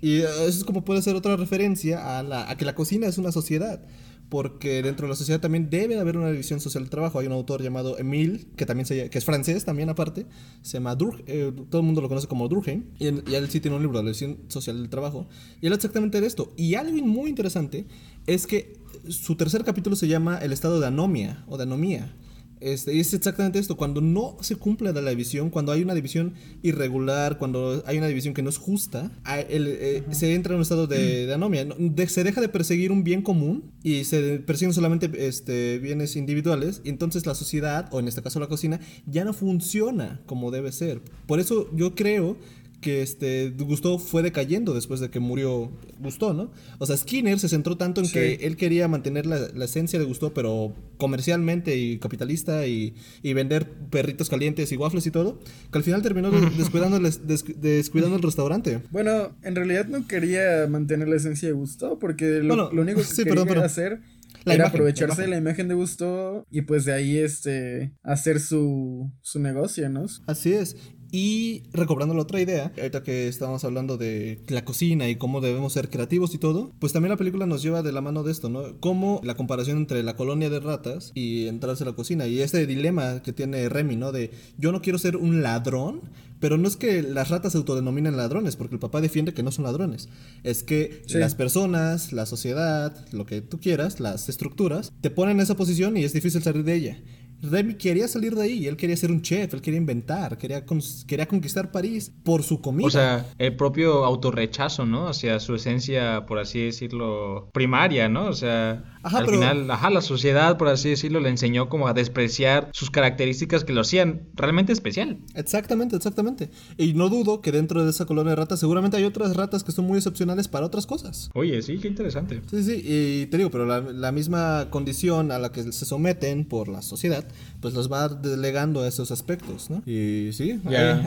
[0.00, 3.18] Y eso es como puede ser otra referencia a, la, a que la cocina es
[3.18, 3.82] una sociedad
[4.28, 7.18] porque dentro de la sociedad también debe haber una división social del trabajo.
[7.18, 10.26] Hay un autor llamado Emile, que también se, que es francés también aparte,
[10.62, 13.76] se llama Dur, eh, todo el mundo lo conoce como Durkheim, y, él sí tiene
[13.76, 15.28] un libro, La división social del trabajo,
[15.60, 16.52] y él exactamente de esto.
[16.56, 17.86] Y algo muy interesante
[18.26, 18.77] es que
[19.08, 22.14] su tercer capítulo se llama El estado de anomia o de anomía.
[22.60, 26.34] Este, y es exactamente esto, cuando no se cumple la división, cuando hay una división
[26.62, 30.86] irregular, cuando hay una división que no es justa, eh, se entra en un estado
[30.86, 31.66] de, anomia.
[32.08, 36.88] se deja de perseguir un bien común y se persiguen solamente este, bienes individuales, y
[36.88, 41.00] entonces la sociedad, o en este caso la cocina, ya no funciona como debe ser.
[41.26, 42.36] Por eso yo creo
[42.80, 46.50] que este Gusto fue decayendo después de que murió Gusto, ¿no?
[46.78, 50.32] O sea, Skinner se centró tanto en que él quería mantener la, esencia de Gusto,
[50.32, 55.38] pero comercialmente y capitalista y, vender perritos calientes y waffles y todo,
[55.70, 58.80] que al final terminó descuidando, descuidando el restaurante.
[58.90, 63.64] Bueno, en realidad no quería mantener la esencia de Gusto, porque lo, único que quería
[63.64, 64.00] hacer
[64.46, 69.40] era aprovecharse de la imagen de Gusto y pues de ahí este hacer su, su
[69.40, 70.06] negocio, ¿no?
[70.26, 70.76] Así es.
[71.10, 75.72] Y recobrando la otra idea, ahorita que estábamos hablando de la cocina y cómo debemos
[75.72, 78.48] ser creativos y todo, pues también la película nos lleva de la mano de esto,
[78.50, 78.78] ¿no?
[78.80, 82.26] Como la comparación entre la colonia de ratas y entrarse a la cocina.
[82.26, 84.12] Y este dilema que tiene Remy, ¿no?
[84.12, 86.02] De yo no quiero ser un ladrón,
[86.40, 89.50] pero no es que las ratas se autodenominen ladrones, porque el papá defiende que no
[89.50, 90.08] son ladrones.
[90.44, 95.42] Es que las personas, la sociedad, lo que tú quieras, las estructuras, te ponen en
[95.42, 96.98] esa posición y es difícil salir de ella.
[97.40, 100.64] Remy quería salir de ahí, él quería ser un chef, él quería inventar, quería,
[101.06, 102.86] quería conquistar París por su comida.
[102.86, 105.08] O sea, el propio autorrechazo, ¿no?
[105.08, 108.26] Hacia su esencia, por así decirlo, primaria, ¿no?
[108.26, 112.70] O sea, al final, ajá, la sociedad, por así decirlo, le enseñó como a despreciar
[112.72, 115.18] sus características que lo hacían realmente especial.
[115.34, 116.50] Exactamente, exactamente.
[116.76, 119.72] Y no dudo que dentro de esa colonia de ratas seguramente hay otras ratas que
[119.72, 121.30] son muy excepcionales para otras cosas.
[121.34, 122.42] Oye, sí, qué interesante.
[122.50, 126.44] Sí, sí, y te digo, pero la, la misma condición a la que se someten
[126.44, 127.27] por la sociedad
[127.60, 129.82] pues los va delegando a esos aspectos, ¿no?
[129.86, 130.60] Y sí,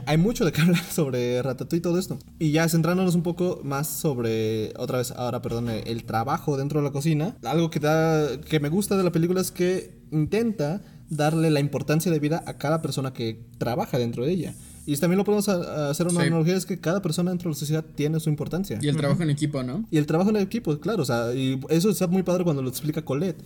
[0.05, 2.19] hay, mucho de qué hablar sobre Ratatouille y todo esto.
[2.39, 6.85] Y ya centrándonos un poco más sobre, otra vez, ahora, perdón, el trabajo dentro de
[6.85, 11.51] la cocina, algo que, da, que me gusta de la película es que intenta darle
[11.51, 14.53] la importancia de vida a cada persona que trabaja dentro de ella.
[14.85, 17.85] Y también lo podemos hacer una analogía, es que cada persona dentro de la sociedad
[17.95, 18.79] tiene su importancia.
[18.81, 19.85] Y el trabajo en equipo, ¿no?
[19.91, 22.69] Y el trabajo en equipo, claro, o sea, y eso está muy padre cuando lo
[22.69, 23.43] explica Colette.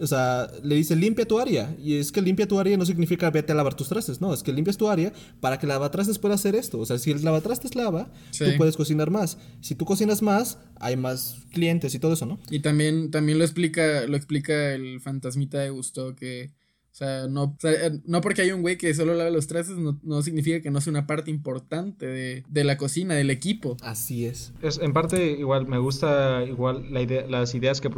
[0.00, 1.74] O sea, le dice limpia tu área.
[1.82, 4.20] Y es que limpia tu área no significa vete a lavar tus trastes.
[4.20, 6.78] No, es que limpias tu área para que el lavatrastes pueda hacer esto.
[6.78, 9.38] O sea, si el lavatrastes lava, tú puedes cocinar más.
[9.60, 12.38] Si tú cocinas más, hay más clientes y todo eso, ¿no?
[12.50, 16.52] Y también, también lo explica, lo explica el fantasmita de Gusto que
[16.92, 20.22] o sea, no, eh, no porque hay un güey que solo lava los trastes, no,
[20.22, 23.76] significa que no sea una parte importante de, la cocina, del equipo.
[23.82, 24.52] Así es.
[24.60, 24.78] es.
[24.78, 27.90] En parte, igual, me gusta igual la idea, las ideas que,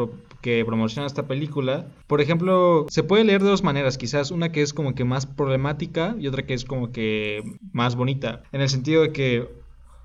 [0.42, 1.86] que promociona esta película.
[2.06, 4.30] Por ejemplo, se puede leer de dos maneras, quizás.
[4.30, 8.42] Una que es como que más problemática y otra que es como que más bonita.
[8.52, 9.48] En el sentido de que,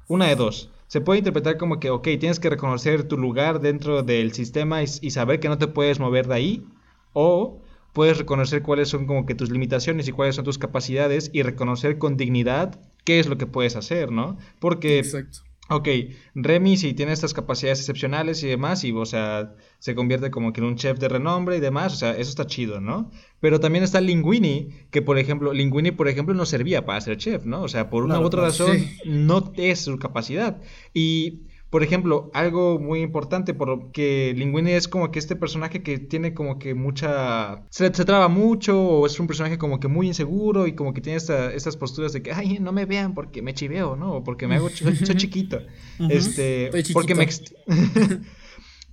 [0.07, 4.03] una de dos se puede interpretar como que, ok, tienes que reconocer tu lugar dentro
[4.03, 6.65] del sistema y, y, saber que no te puedes mover de ahí.
[7.11, 7.59] O
[7.97, 11.97] puedes reconocer cuáles son como que tus limitaciones y cuáles son tus capacidades y reconocer
[11.97, 14.37] con dignidad qué es lo que puedes hacer, ¿no?
[14.59, 15.01] Porque
[15.69, 15.87] ok,
[16.35, 20.61] Remy sí tiene estas capacidades excepcionales y demás, y o sea, se convierte como que
[20.61, 23.09] en un chef de renombre y demás, o sea, eso está chido, ¿no?
[23.39, 27.45] Pero también está Linguini, que por ejemplo, Linguini, por ejemplo, no servía para ser chef,
[27.45, 27.63] ¿no?
[27.63, 30.61] O sea, por una u otra razón, no es su capacidad.
[30.93, 36.33] Y por ejemplo, algo muy importante, porque Linguini es como que este personaje que tiene
[36.33, 37.65] como que mucha...
[37.69, 41.17] Se, traba mucho, o es un personaje como que muy inseguro y como que tiene
[41.17, 44.13] estas posturas de que, ay, no me vean porque me chiveo, ¿no?
[44.13, 44.69] O porque me hago...
[44.69, 45.59] soy, chiquito.
[46.09, 46.71] Este...
[46.93, 47.27] Porque me...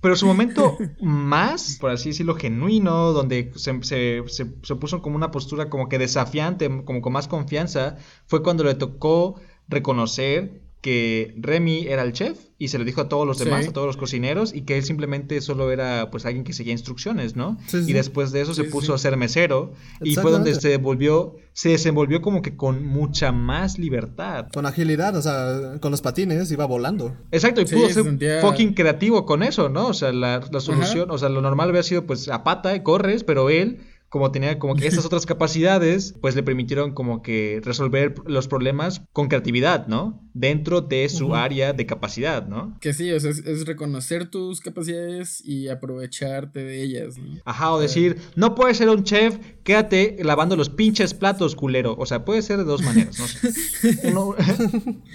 [0.01, 5.31] Pero su momento más, por así decirlo, genuino, donde se, se, se, puso como una
[5.31, 7.97] postura como que desafiante, como con más confianza,
[8.27, 13.09] fue cuando le tocó reconocer que Remy era el chef y se lo dijo a
[13.09, 16.43] todos los demás, a todos los cocineros, y que él simplemente solo era pues alguien
[16.43, 17.57] que seguía instrucciones, ¿no?
[17.73, 21.69] y después de eso se puso a ser mesero y fue donde se volvió, se
[21.69, 24.45] desenvolvió como que con mucha más libertad.
[24.53, 27.17] Con agilidad, o sea, con los patines iba volando.
[27.31, 29.87] Exacto, y pudo ser fucking creativo con eso, ¿no?
[29.87, 33.23] O sea, la, la solución, o sea, lo normal había sido pues a pata, corres,
[33.23, 33.79] pero él
[34.15, 39.01] como tenía como que estas otras capacidades, pues le permitieron como que resolver los problemas
[39.11, 40.25] con creatividad, ¿no?
[40.33, 42.77] Dentro de su área de capacidad, ¿no?
[42.79, 47.41] Que sí, o sea, es, reconocer tus capacidades y aprovecharte de ellas, ¿no?
[47.43, 51.97] Ajá, o decir, no puedes ser un chef, quédate lavando los pinches platos, culero.
[51.97, 54.09] O sea, puede ser de dos maneras, ¿no?
[54.09, 54.35] Uno...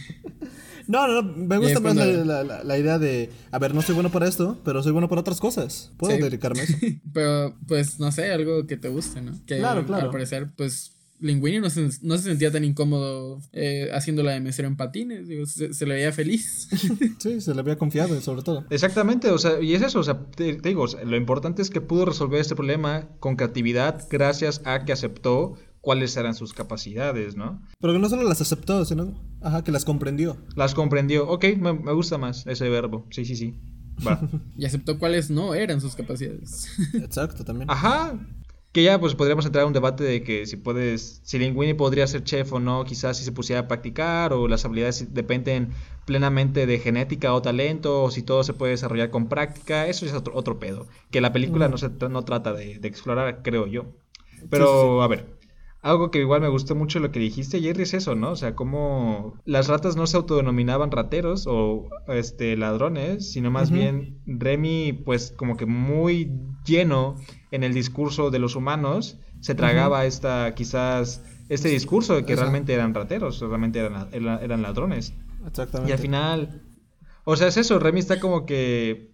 [0.90, 4.26] No, no, no, me gusta más la, idea de, a ver, no soy bueno para
[4.26, 5.92] esto, pero soy bueno para otras cosas.
[5.96, 6.76] Puedo dedicarme a eso.
[7.12, 9.32] pero, pues, no sé, algo que te guste, ¿no?
[9.46, 10.06] Que claro, claro.
[10.06, 14.40] al parecer, pues, Linguini no se, no se sentía tan incómodo eh, haciendo la de
[14.40, 16.68] mesero en patines, digo, se, le veía feliz.
[17.18, 18.64] sí, se le había confiado, sobre todo.
[18.70, 22.06] Exactamente, o sea, y es eso, o sea, te, digo, lo importante es que pudo
[22.06, 27.62] resolver este problema con creatividad gracias a que aceptó cuáles eran sus capacidades, ¿no?
[27.80, 30.36] Pero que no solo las aceptó, sino ajá, que las comprendió.
[30.56, 31.28] Las comprendió.
[31.28, 33.06] Ok, me, gusta más ese verbo.
[33.10, 33.54] Sí, sí, sí.
[34.06, 34.20] Va.
[34.56, 36.68] y aceptó cuáles no eran sus capacidades.
[36.94, 37.70] Exacto, también.
[37.70, 38.18] Ajá.
[38.72, 42.06] Que ya pues podríamos entrar a un debate de que si puedes, si Linguini podría
[42.06, 45.70] ser chef o no, quizás si se pusiera a practicar o las habilidades dependen
[46.04, 50.12] plenamente de genética o talento o si todo se puede desarrollar con práctica, eso es
[50.12, 53.86] otro, otro pedo, que la película no, se, no trata de, explorar, creo yo.
[54.50, 55.39] Pero a ver,
[55.82, 58.32] algo que igual me gustó mucho lo que dijiste, Jerry, es eso, ¿no?
[58.32, 64.20] O sea, cómo las ratas no se autodenominaban rateros o este ladrones, sino más bien
[64.26, 66.32] Remy, pues como que muy
[66.66, 67.16] lleno
[67.50, 72.74] en el discurso de los humanos, se tragaba esta, quizás, este discurso de que realmente
[72.74, 75.14] eran rateros, realmente eran, eran ladrones.
[75.46, 75.90] Exactamente.
[75.90, 76.62] Y al final,
[77.24, 79.10] o sea, es eso, Remy está como que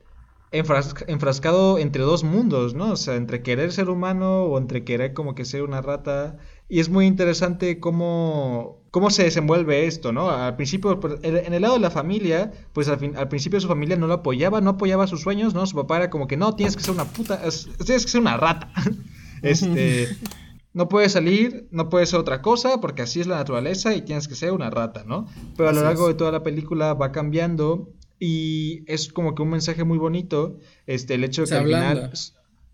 [0.52, 2.92] enfrascado entre dos mundos, ¿no?
[2.92, 6.38] O sea, entre querer ser humano o entre querer como que ser una rata.
[6.68, 10.30] Y es muy interesante cómo, cómo se desenvuelve esto, ¿no?
[10.30, 13.68] Al principio, pues, en el lado de la familia, pues al, fin, al principio su
[13.68, 15.66] familia no lo apoyaba, no apoyaba sus sueños, ¿no?
[15.66, 17.40] Su papá era como que, no, tienes que ser una puta,
[17.84, 18.72] tienes que ser una rata.
[19.42, 20.08] este,
[20.72, 24.26] no puedes salir, no puedes ser otra cosa, porque así es la naturaleza y tienes
[24.26, 25.26] que ser una rata, ¿no?
[25.56, 29.50] Pero a lo largo de toda la película va cambiando y es como que un
[29.50, 32.10] mensaje muy bonito, este, el hecho de que al final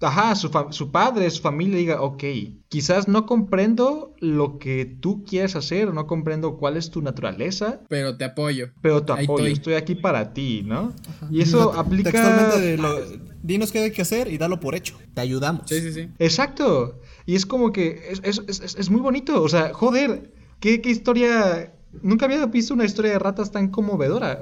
[0.03, 2.25] ajá, su, su, padre, su familia diga, ok,
[2.69, 7.81] quizás no comprendo lo que tú quieres hacer, no comprendo cuál es tu naturaleza.
[7.89, 8.71] Pero te apoyo.
[8.81, 9.75] Pero te apoyo, estoy.
[9.75, 10.93] aquí para ti, ¿no?
[11.31, 12.11] Y eso aplica...
[12.11, 13.01] Textualmente de lo,
[13.43, 15.65] dinos qué hay que hacer y dalo por hecho, te ayudamos.
[15.67, 16.09] Sí, sí, sí.
[16.19, 17.01] Exacto.
[17.27, 20.91] Y es como que es, es, es, es muy bonito, o sea, joder, qué, qué
[20.91, 21.75] historia...
[22.01, 24.41] Nunca había visto una historia de ratas tan conmovedora.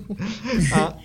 [0.72, 0.98] ah,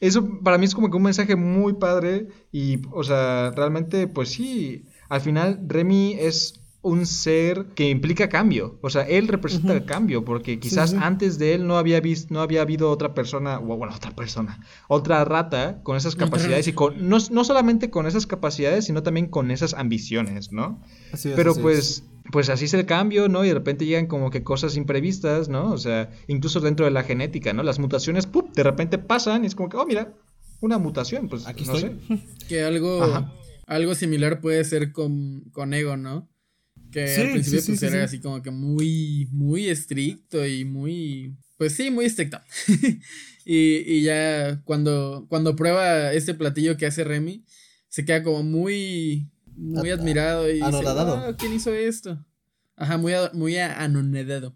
[0.00, 4.30] eso para mí es como que un mensaje muy padre y, o sea, realmente, pues
[4.30, 9.84] sí, al final Remy es un ser que implica cambio, o sea, él representa el
[9.84, 13.76] cambio, porque quizás antes de él no había visto, no había habido otra persona, o
[13.76, 18.26] bueno, otra persona, otra rata con esas capacidades y con, no, no solamente con esas
[18.26, 20.80] capacidades, sino también con esas ambiciones, ¿no?
[21.12, 23.44] Así es, Pero pues pues así es el cambio, ¿no?
[23.44, 25.72] Y de repente llegan como que cosas imprevistas, ¿no?
[25.72, 27.62] O sea, incluso dentro de la genética, ¿no?
[27.62, 28.52] Las mutaciones, ¡pum!
[28.52, 30.14] De repente pasan y es como que, oh, mira,
[30.60, 31.92] una mutación, pues aquí no sé.
[32.48, 33.30] Que algo,
[33.66, 36.28] algo similar puede ser con, con Ego, ¿no?
[36.90, 41.90] Que al principio pues era así como que muy, muy estricto y muy, pues sí,
[41.90, 42.40] muy estricto.
[43.44, 47.44] y, y ya cuando, cuando prueba este platillo que hace Remy,
[47.88, 51.36] se queda como muy muy admirado y anonadado.
[51.36, 52.24] ¿quién hizo esto?
[52.76, 54.54] Ajá, muy, muy anonadado.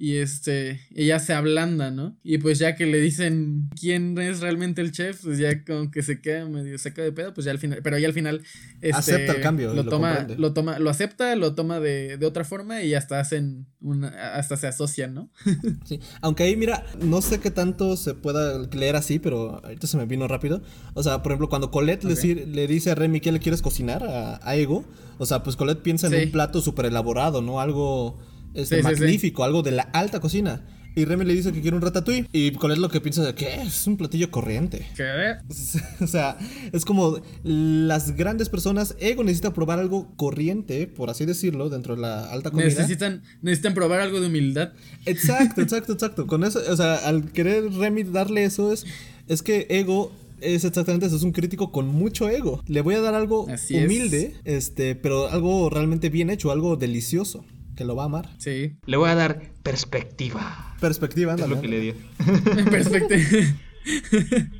[0.00, 2.16] Y este, ella se ablanda, ¿no?
[2.22, 6.04] Y pues ya que le dicen quién es realmente el chef, pues ya como que
[6.04, 8.42] se queda medio seca de pedo, pues ya al final, pero ya al final
[8.80, 12.44] este, acepta el cambio, lo, toma, lo toma, lo acepta, lo toma de, de, otra
[12.44, 15.30] forma y hasta hacen una, hasta se asocian, ¿no?
[15.84, 19.96] sí, aunque ahí mira, no sé qué tanto se pueda leer así, pero ahorita se
[19.96, 20.62] me vino rápido.
[20.94, 24.04] O sea, por ejemplo, cuando Colette le, le, dice a Remy que le quieres cocinar
[24.04, 24.84] a, Ego,
[25.18, 27.60] o sea, pues Colette piensa en un plato súper elaborado, ¿no?
[27.60, 28.16] Algo
[28.54, 30.64] este, magnífico, algo de la alta cocina.
[30.98, 32.26] Y Remy le dice que quiere un ratatouille.
[32.32, 34.84] Y Colette lo que piensa de que es un platillo corriente.
[34.96, 35.36] ¿Qué?
[36.00, 36.36] o sea,
[36.72, 38.96] es como las grandes personas.
[38.98, 42.66] Ego necesita probar algo corriente, por así decirlo, dentro de la alta comida.
[42.66, 44.72] Necesitan, necesitan probar algo de humildad.
[45.06, 46.26] Exacto, exacto, exacto.
[46.26, 48.84] Con eso, o sea, al querer Remy darle eso es,
[49.28, 52.62] es que Ego es exactamente eso, es un crítico con mucho ego.
[52.66, 57.44] Le voy a dar algo humilde, este, pero algo realmente bien hecho, algo delicioso
[57.78, 58.28] que lo va a amar.
[58.38, 58.72] Sí.
[58.86, 60.74] Le voy a dar perspectiva.
[60.80, 61.94] Perspectiva, Es lo que le dio.
[62.70, 63.22] perspectiva.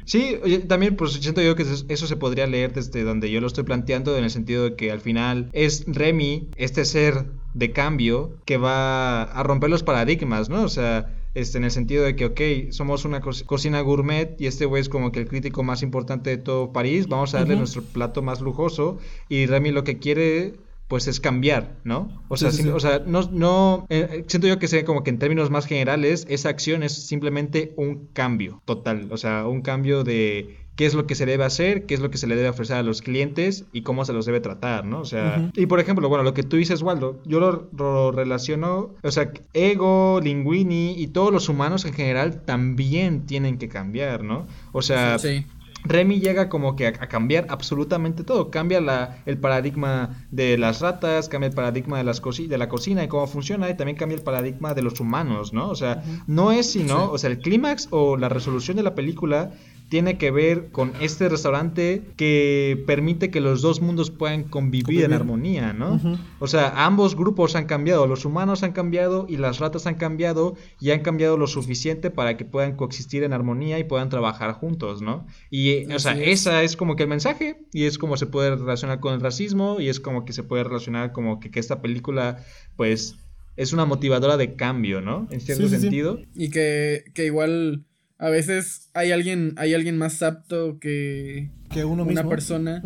[0.04, 0.38] Sí,
[0.68, 4.16] también pues siento yo que eso se podría leer desde donde yo lo estoy planteando
[4.16, 9.24] en el sentido de que al final es Remy, este ser de cambio que va
[9.24, 10.62] a romper los paradigmas, ¿no?
[10.62, 14.64] O sea, este, en el sentido de que, ok, somos una cocina gourmet y este
[14.64, 17.82] güey es como que el crítico más importante de todo París, vamos a darle nuestro
[17.82, 18.98] plato más lujoso
[19.28, 20.54] y Remy lo que quiere
[20.88, 22.24] pues es cambiar, ¿no?
[22.28, 25.50] O sea, o sea no, no eh, siento yo que sea como que en términos
[25.50, 30.86] más generales, esa acción es simplemente un cambio total, o sea, un cambio de qué
[30.86, 32.84] es lo que se debe hacer, qué es lo que se le debe ofrecer a
[32.84, 35.00] los clientes y cómo se los debe tratar, ¿no?
[35.00, 39.10] O sea, y por ejemplo, bueno, lo que tú dices, Waldo, yo lo, relaciono, o
[39.10, 44.46] sea, Ego, Linguini y todos los humanos en general también tienen que cambiar, ¿no?
[44.70, 45.44] O sea, sí.
[45.84, 48.50] Remy llega como que a, cambiar absolutamente todo.
[48.50, 53.04] Cambia la, el paradigma de las ratas, cambia el paradigma de, las de la cocina
[53.04, 55.68] y cómo funciona, y también cambia el paradigma de los humanos, ¿no?
[55.68, 59.52] O sea, no es sino, o sea, el clímax o la resolución de la película
[59.88, 65.12] tiene que ver con este restaurante que permite que los dos mundos puedan convivir, en
[65.12, 66.00] armonía, ¿no?
[66.40, 70.56] O sea, ambos grupos han cambiado, los humanos han cambiado y las ratas han cambiado
[70.80, 75.00] y han cambiado lo suficiente para que puedan coexistir en armonía y puedan trabajar juntos,
[75.00, 75.26] ¿no?
[75.50, 79.00] Y, o sea, esa es como que el mensaje y es como se puede relacionar
[79.00, 82.44] con el racismo y es como que se puede relacionar como que, que esta película,
[82.76, 83.16] pues,
[83.56, 85.26] es una motivadora de cambio, ¿no?
[85.30, 86.20] En cierto sentido.
[86.34, 87.87] Y que, que igual
[88.18, 92.82] a veces hay alguien, hay alguien más apto que, que uno una persona.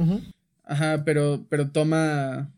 [0.65, 2.53] Ajá, pero, pero toma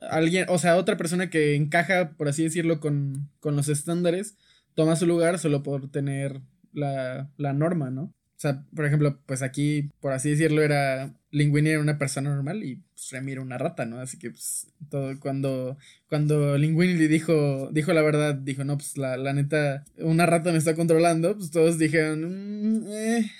[0.00, 4.36] alguien, o sea, otra persona que encaja, por así decirlo, con, con los estándares,
[4.74, 6.40] toma su lugar solo por tener
[6.72, 8.02] la, la norma, ¿no?
[8.04, 12.62] O sea, por ejemplo, pues aquí, por así decirlo, era Linguini era una persona normal
[12.62, 13.98] y pues, Remy era una rata, ¿no?
[13.98, 15.76] Así que pues todo, cuando,
[16.08, 20.58] cuando Linguini dijo, dijo la verdad, dijo, no, pues la, la neta, una rata me
[20.58, 23.30] está controlando, pues todos dijeron, mm, eh,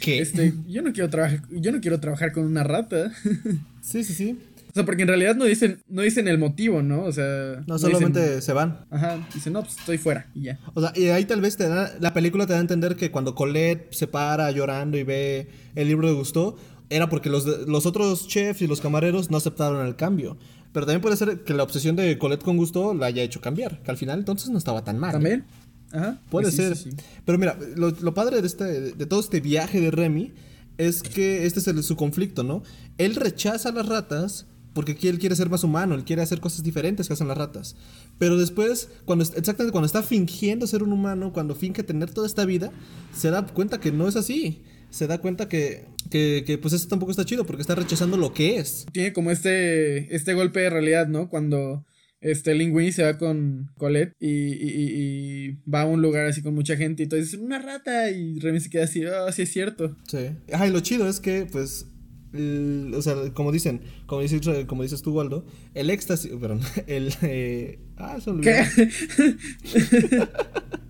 [0.00, 0.20] ¿qué?
[0.20, 3.12] Este, yo no quiero trabajar, yo no quiero trabajar con una rata.
[3.82, 4.38] sí, sí, sí.
[4.70, 7.04] O sea, porque en realidad no dicen, no dicen el motivo, ¿no?
[7.04, 7.62] O sea.
[7.64, 8.84] No, solamente se van.
[8.90, 10.58] Ajá, dicen, no, pues estoy fuera y ya.
[10.74, 13.12] O sea, y ahí tal vez te da, la película te da a entender que
[13.12, 16.56] cuando Colette se para llorando y ve el libro de Gusto,
[16.90, 20.36] era porque los, los otros chefs y los camareros no aceptaron el cambio.
[20.72, 23.80] Pero también puede ser que la obsesión de Colette con gusto la haya hecho cambiar.
[23.82, 25.12] Que al final entonces no estaba tan mal.
[25.12, 25.44] ¿También?
[25.92, 26.20] Ajá.
[26.30, 26.76] Puede ser.
[27.24, 30.32] Pero mira, lo, padre de, este, de todo este viaje de Remy
[30.76, 32.64] es que este es su conflicto, ¿no?
[32.98, 36.64] Él rechaza a las ratas porque él quiere ser más humano, él quiere hacer cosas
[36.64, 37.76] diferentes que hacen las ratas.
[38.18, 42.44] Pero después, cuando exactamente cuando está fingiendo ser un humano, cuando finge tener toda esta
[42.44, 42.72] vida,
[43.16, 44.64] se da cuenta que no es así
[44.94, 48.58] se da cuenta que, que, pues eso tampoco está chido porque está rechazando lo que
[48.58, 48.86] es.
[48.92, 51.28] Tiene como este, este golpe de realidad, ¿no?
[51.28, 51.84] Cuando
[52.20, 56.76] este Linguini se va con Colette y, y, va a un lugar así con mucha
[56.76, 59.96] gente y todo dice una rata y Remy se queda así, ah, sí es cierto.
[60.06, 60.30] Sí.
[60.52, 61.86] Ajá, y lo chido es que pues
[62.34, 67.14] o sea, como dicen, como dices, como dices tú, Waldo, el éxtasis, perdón, el...
[67.22, 68.64] Eh, ah, se ¿Qué?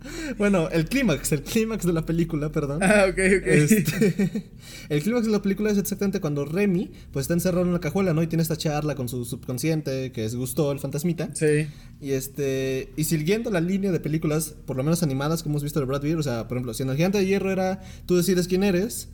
[0.38, 2.82] bueno, el clímax, el clímax de la película, perdón.
[2.82, 3.46] Ah, ok, ok.
[3.46, 4.50] Este,
[4.88, 8.14] el clímax de la película es exactamente cuando Remy, pues está encerrado en una cajuela,
[8.14, 8.22] ¿no?
[8.22, 11.34] Y tiene esta charla con su subconsciente, que es Gusto, el fantasmita.
[11.34, 11.66] Sí.
[12.00, 15.80] Y este, y siguiendo la línea de películas, por lo menos animadas que hemos visto
[15.80, 18.16] de Brad Pitt, o sea, por ejemplo, si en El Gigante de Hierro era tú
[18.16, 19.08] decides quién eres,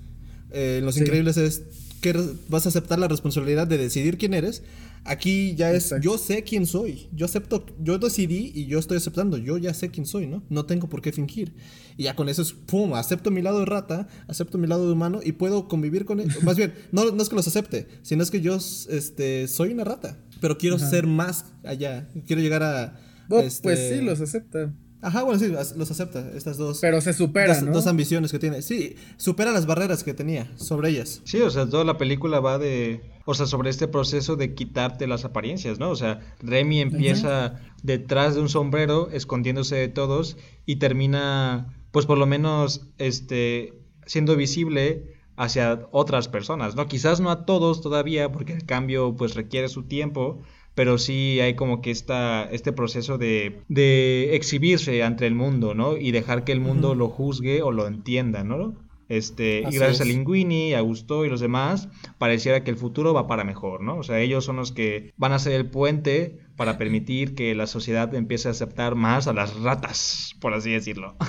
[0.52, 1.62] eh, en Los Increíbles es
[2.00, 2.14] que
[2.48, 4.62] vas a aceptar la responsabilidad de decidir quién eres.
[5.04, 9.38] Aquí ya es, yo sé quién soy, yo acepto, yo decidí y yo estoy aceptando,
[9.38, 10.42] yo ya sé quién soy, ¿no?
[10.50, 11.54] No tengo por qué fingir.
[11.96, 14.92] Y ya con eso es, pum, acepto mi lado de rata, acepto mi lado de
[14.92, 16.28] humano y puedo convivir con él.
[16.42, 19.84] Más bien, no, no es que los acepte, sino es que yo este, soy una
[19.84, 23.00] rata, pero quiero ser más allá, quiero llegar a...
[23.28, 24.74] pues sí, los acepta.
[25.02, 26.78] Ajá, bueno, sí, los acepta, estas dos.
[26.80, 27.72] Pero se supera, dos, ¿no?
[27.72, 28.60] dos ambiciones que tiene.
[28.62, 31.22] Sí, supera las barreras que tenía sobre ellas.
[31.24, 33.00] Sí, o sea, toda la película va de.
[33.24, 35.90] O sea, sobre este proceso de quitarte las apariencias, ¿no?
[35.90, 40.36] O sea, Remy empieza detrás de un sombrero, escondiéndose de todos,
[40.66, 43.74] y termina, pues por lo menos, este,
[44.06, 46.86] siendo visible hacia otras personas, ¿no?
[46.86, 50.42] Quizás no a todos todavía, porque el cambio, pues requiere su tiempo
[50.80, 55.98] pero sí hay como que esta, este proceso de, de exhibirse ante el mundo, ¿no?
[55.98, 58.76] Y dejar que el mundo lo juzgue o lo entienda, ¿no?
[59.10, 63.26] Este, y gracias a Linguini, a Gusto y los demás, pareciera que el futuro va
[63.26, 63.98] para mejor, ¿no?
[63.98, 67.66] O sea, ellos son los que van a ser el puente para permitir que la
[67.66, 71.16] sociedad empiece a aceptar más a las ratas, por así decirlo.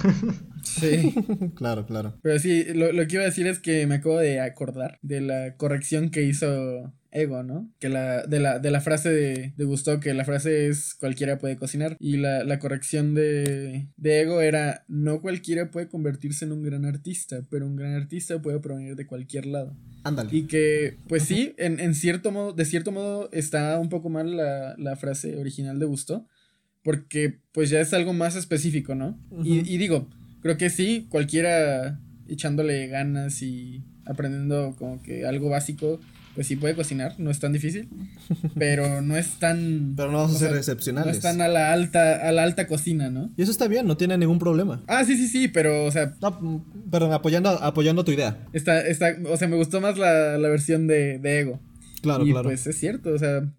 [0.63, 1.15] Sí.
[1.55, 2.19] claro, claro.
[2.21, 5.19] Pero sí, lo, lo que iba a decir es que me acabo de acordar de
[5.19, 7.71] la corrección que hizo ego, ¿no?
[7.79, 11.37] Que la, de la, de la frase de, de Gusto, que la frase es cualquiera
[11.37, 11.97] puede cocinar.
[11.99, 16.85] Y la, la corrección de, de ego era no cualquiera puede convertirse en un gran
[16.85, 19.75] artista, pero un gran artista puede provenir de cualquier lado.
[20.03, 20.29] Ándale.
[20.35, 24.35] Y que, pues sí, en, en, cierto modo, de cierto modo está un poco mal
[24.35, 26.27] la, la frase original de Gusto,
[26.83, 29.19] porque pues ya es algo más específico, ¿no?
[29.29, 29.45] Uh -huh.
[29.67, 30.09] y, y digo,
[30.41, 35.99] creo que sí, cualquiera echándole ganas y aprendiendo como que algo básico
[36.35, 37.89] pues sí puede cocinar, no es tan difícil,
[38.57, 39.93] pero no es tan...
[39.97, 41.11] Pero no vamos a ser sea, excepcionales.
[41.11, 43.31] No están a la alta, a la alta cocina, ¿no?
[43.35, 44.83] Y eso está bien, no tiene ningún problema.
[44.87, 46.15] Ah, sí, sí, sí, pero, o sea...
[46.21, 48.47] No, perdón, apoyando, apoyando tu idea.
[48.53, 51.59] Está, está, o sea, me gustó más la, la versión de, de Ego.
[52.01, 52.49] Claro, y claro.
[52.49, 53.51] pues es cierto, o sea,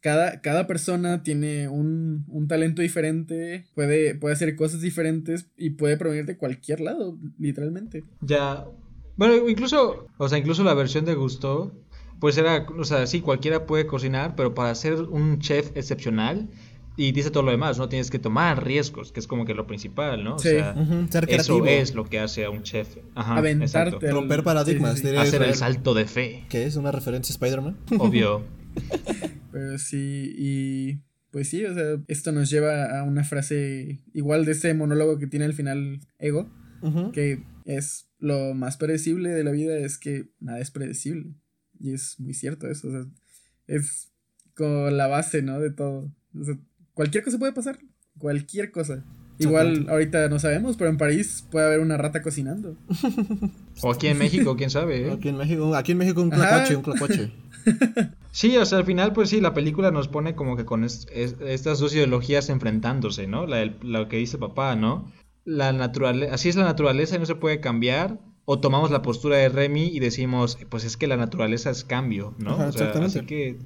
[0.00, 5.96] cada, cada persona tiene un, un talento diferente, puede, puede hacer cosas diferentes y puede
[5.96, 8.04] provenir de cualquier lado, literalmente.
[8.20, 8.64] Ya...
[9.16, 11.74] Bueno, incluso, o sea, incluso la versión de Gusto
[12.20, 16.48] pues era, o sea, sí, cualquiera puede cocinar, pero para ser un chef excepcional,
[16.96, 17.88] y dice todo lo demás, ¿no?
[17.88, 20.38] Tienes que tomar riesgos, que es como que lo principal, ¿no?
[20.38, 20.48] Sí.
[20.48, 21.10] O sea, Uh -huh.
[21.10, 22.96] Ser eso es lo que hace a un chef.
[23.14, 24.10] Ajá, Aventarte.
[24.10, 24.92] Romper paradigmas.
[24.92, 25.06] sí, sí, sí.
[25.08, 26.76] diría Hacer el salto de fe, ¿Qué es?
[26.76, 27.76] ¿Una referencia a Spider-Man?
[27.98, 28.42] obvio.
[29.52, 30.98] Pero sí, y
[31.30, 35.26] pues sí, o sea, esto nos lleva a una frase igual de ese monólogo que
[35.26, 36.48] tiene al final Ego,
[37.12, 41.34] que es lo más predecible de la vida es que nada es predecible.
[41.80, 43.04] Y es muy cierto eso, o sea,
[43.66, 44.10] es
[44.54, 45.58] como la base, ¿no?
[45.58, 46.12] De todo.
[46.38, 46.56] O sea,
[46.94, 47.78] cualquier cosa puede pasar,
[48.18, 49.02] cualquier cosa.
[49.38, 52.76] Igual ahorita no sabemos, pero en París puede haber una rata cocinando.
[53.82, 55.06] O aquí en México, quién sabe.
[55.08, 55.10] ¿eh?
[55.12, 56.42] Aquí en México, aquí en México un Ajá.
[56.48, 57.32] clacuache, un clacuache.
[58.32, 61.06] Sí, o sea, al final, pues sí, la película nos pone como que con es-
[61.12, 63.46] es- estas dos ideologías enfrentándose, ¿no?
[63.46, 65.10] La, del- lo que dice papá, ¿no?
[65.44, 68.20] La naturaleza, así es la naturaleza y no se puede cambiar.
[68.44, 72.34] O tomamos la postura de Remy y decimos, pues es que la naturaleza es cambio,
[72.38, 72.52] ¿no?
[72.54, 73.18] Ajá, O sea, exactamente.
[73.18, 73.58] así que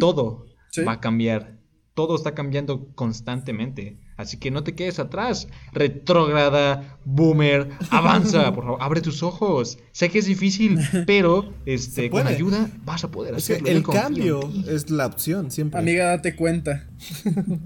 [0.00, 0.82] todo Sí.
[0.82, 1.58] va a cambiar.
[1.94, 3.98] Todo está cambiando constantemente.
[4.16, 5.48] Así que no te quedes atrás.
[5.72, 9.78] Retrógrada, boomer, avanza, por favor, abre tus ojos.
[9.92, 13.70] Sé que es difícil, pero este, con ayuda vas a poder Es que hacerlo.
[13.70, 15.78] Yo el cambio es la opción siempre.
[15.80, 16.88] Amiga, date cuenta.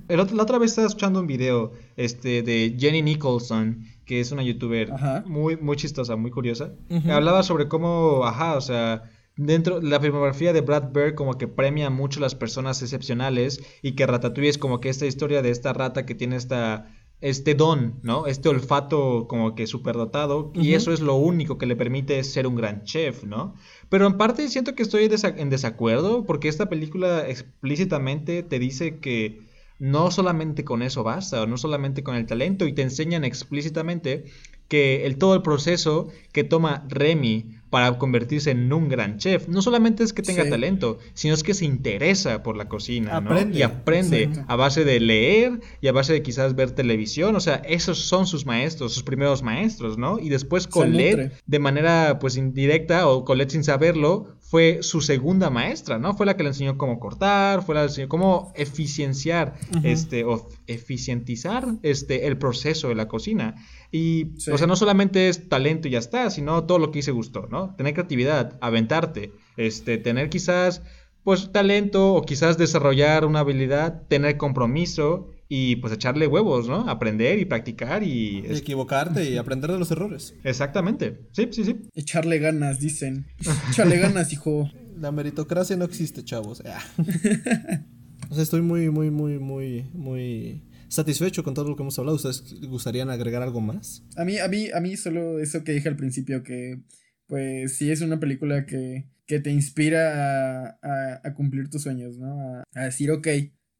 [0.08, 4.42] El la otra vez estaba escuchando un video este, de Jenny Nicholson, que es una
[4.42, 5.24] youtuber Ajá.
[5.26, 6.72] muy, muy chistosa, muy curiosa.
[6.88, 7.10] Ujú.
[7.12, 9.02] Hablaba sobre cómo, ajá, o sea,
[9.36, 14.06] dentro la filmografía de Brad Bird como que premia mucho las personas excepcionales y que
[14.06, 16.88] Ratatouille es como que esta historia de esta rata que tiene esta
[17.22, 18.26] este don, ¿no?
[18.26, 20.76] Este olfato como que superdotado y Ujú.
[20.76, 23.54] eso es lo único que le permite ser un gran chef, ¿no?
[23.88, 29.45] Pero en parte siento que estoy en desacuerdo porque esta película explícitamente te dice que
[29.78, 34.24] no solamente con eso basta, o no solamente con el talento, y te enseñan explícitamente
[34.68, 39.60] que el, todo el proceso que toma Remy para convertirse en un gran chef, no
[39.60, 40.50] solamente es que tenga Sí.
[40.50, 43.30] talento, sino es que se interesa por la cocina, ¿no?
[43.58, 47.56] Y aprende a base de leer y a base de quizás ver televisión, o sea,
[47.56, 50.18] esos son sus maestros, sus primeros maestros, ¿no?
[50.18, 55.98] Y después Colette, de manera pues indirecta, o Colette sin saberlo, fue su segunda maestra,
[55.98, 56.14] ¿no?
[56.14, 60.22] Fue la que le enseñó cómo cortar, fue la que le enseñó cómo eficienciar, este,
[60.24, 63.56] o eficientizar este, el proceso de la cocina.
[63.90, 64.50] Y, Sí.
[64.52, 67.48] o sea, no solamente es talento y ya está, sino todo lo que hice gustó,
[67.50, 67.74] ¿no?
[67.76, 70.82] Tener creatividad, aventarte, este, tener quizás,
[71.24, 76.88] pues, talento o quizás desarrollar una habilidad, tener compromiso y, pues, echarle huevos, ¿no?
[76.88, 78.40] Aprender y practicar y...
[78.40, 80.34] Y equivocarte y aprender de los errores.
[80.44, 81.20] Exactamente.
[81.32, 81.76] Sí, sí, sí.
[81.94, 83.26] Echarle ganas, dicen.
[83.70, 84.70] Échale ganas, hijo.
[84.98, 86.62] La meritocracia no existe, chavos.
[86.66, 86.82] Ah.
[88.30, 92.16] o sea, estoy muy, muy, muy, muy, muy satisfecho con todo lo que hemos hablado.
[92.16, 94.02] ¿Ustedes gustarían agregar algo más?
[94.16, 96.80] A mí, a mí, a mí solo eso que dije al principio, que
[97.26, 102.18] pues sí es una película que, que te inspira a, a- a cumplir tus sueños,
[102.18, 102.40] ¿no?
[102.40, 103.26] A, a decir, ok,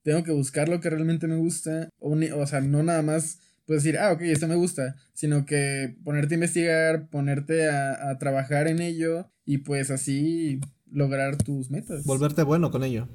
[0.07, 3.41] tengo que buscar lo que realmente me gusta, o, ni- o sea, no nada más
[3.67, 8.17] puedes decir, ah, ok, esto me gusta, sino que ponerte a investigar, ponerte a, a
[8.19, 10.61] trabajar en ello y pues así
[10.93, 12.05] lograr tus metas.
[12.05, 13.09] Volverte bueno con ello.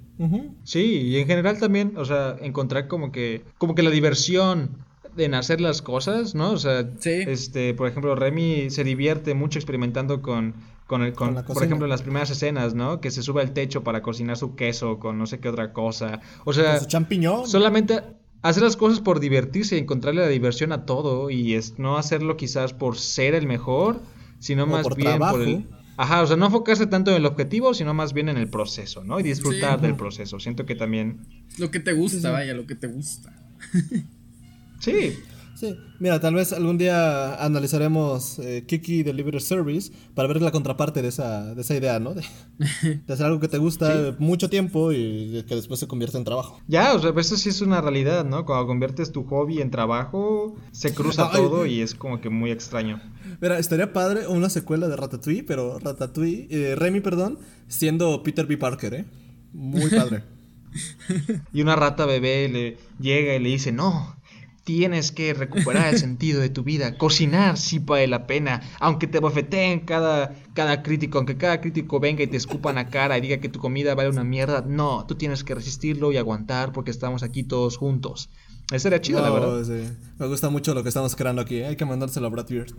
[0.65, 4.71] Sí, y en general también, o sea, encontrar como que, como que la diversión
[5.17, 6.51] en hacer las cosas, ¿no?
[6.51, 7.11] O sea, Sí.
[7.25, 10.55] este, por ejemplo, Remy se divierte mucho experimentando con,
[10.91, 12.99] con el, con, por ejemplo, en las primeras escenas, ¿no?
[12.99, 16.19] Que se sube al techo para cocinar su queso con no sé qué otra cosa.
[16.43, 17.47] O sea, Con su champiñón.
[17.47, 18.01] solamente
[18.41, 22.35] hacer las cosas por divertirse y encontrarle la diversión a todo y es no hacerlo
[22.35, 24.01] quizás por ser el mejor,
[24.39, 25.37] sino O más por bien trabajo.
[25.37, 25.65] por el
[25.95, 29.03] Ajá, o sea, no enfocarse tanto en el objetivo, sino más bien en el proceso,
[29.05, 29.17] ¿no?
[29.19, 29.85] Y disfrutar Sí.
[29.85, 30.39] del proceso.
[30.41, 31.19] Siento que también
[31.57, 32.31] Lo que te gusta, Sí, sí.
[32.31, 33.31] vaya, lo que te gusta.
[34.79, 35.19] sí,
[35.61, 41.03] Sí, mira, tal vez algún día analizaremos eh, Kiki Delivery Service para ver la contraparte
[41.03, 42.15] de esa, de esa idea, ¿no?
[42.15, 42.23] De,
[43.05, 46.59] de hacer algo que te gusta mucho tiempo y que después se convierte en trabajo.
[46.67, 48.43] Ya, o sea, eso sí es una realidad, ¿no?
[48.43, 51.37] Cuando conviertes tu hobby en trabajo, se cruza Ay.
[51.37, 52.99] todo y es como que muy extraño.
[53.39, 57.37] Mira, estaría padre una secuela de Ratatouille, pero Ratatouille, eh, Remy, perdón,
[57.67, 58.57] siendo Peter B.
[58.57, 59.05] Parker, ¿eh?
[59.53, 60.23] Muy padre.
[61.53, 64.15] Y una rata bebé le llega y le dice, no,
[64.63, 66.97] tienes que recuperar el sentido de tu vida.
[66.97, 72.23] Cocinar sí vale la pena, aunque te bofeteen cada, cada crítico, aunque cada crítico venga
[72.23, 74.63] y te escupan a cara y diga que tu comida vale una mierda.
[74.67, 78.29] No, tú tienes que resistirlo y aguantar porque estamos aquí todos juntos.
[78.71, 79.63] Eso era chido, la verdad.
[79.65, 79.91] sí.
[80.17, 82.73] Me gusta mucho lo que estamos creando aquí, hay que mandárselo a Brad Beard.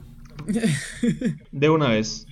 [1.53, 2.27] De una vez.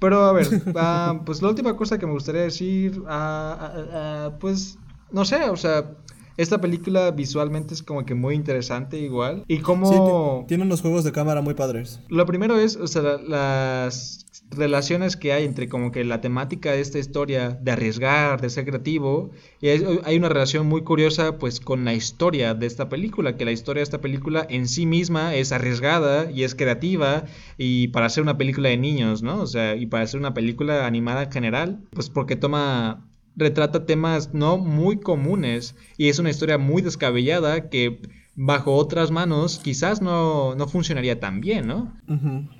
[0.00, 4.78] Pero a ver, ah, pues la última cosa que me gustaría decir, ah, ah, pues
[5.12, 5.92] no sé, o sea,
[6.36, 9.44] esta película visualmente es como que muy interesante igual.
[9.48, 10.40] Y Sí, como...
[10.42, 12.00] ti- tiene unos juegos de cámara muy padres.
[12.08, 16.72] Lo primero es, o sea, la- las relaciones que hay entre como que la temática
[16.72, 19.30] de esta historia de arriesgar, de ser creativo,
[19.62, 23.44] y hay, hay una relación muy curiosa pues con la historia de esta película, que
[23.46, 27.24] la historia de esta película en sí misma es arriesgada y es creativa
[27.56, 29.40] y para hacer una película de niños, ¿no?
[29.40, 33.06] O sea, y para hacer una película animada en general, pues porque toma
[33.36, 38.00] retrata temas no muy comunes y es una historia muy descabellada que
[38.34, 41.94] bajo otras manos quizás no, no funcionaría tan bien, ¿no?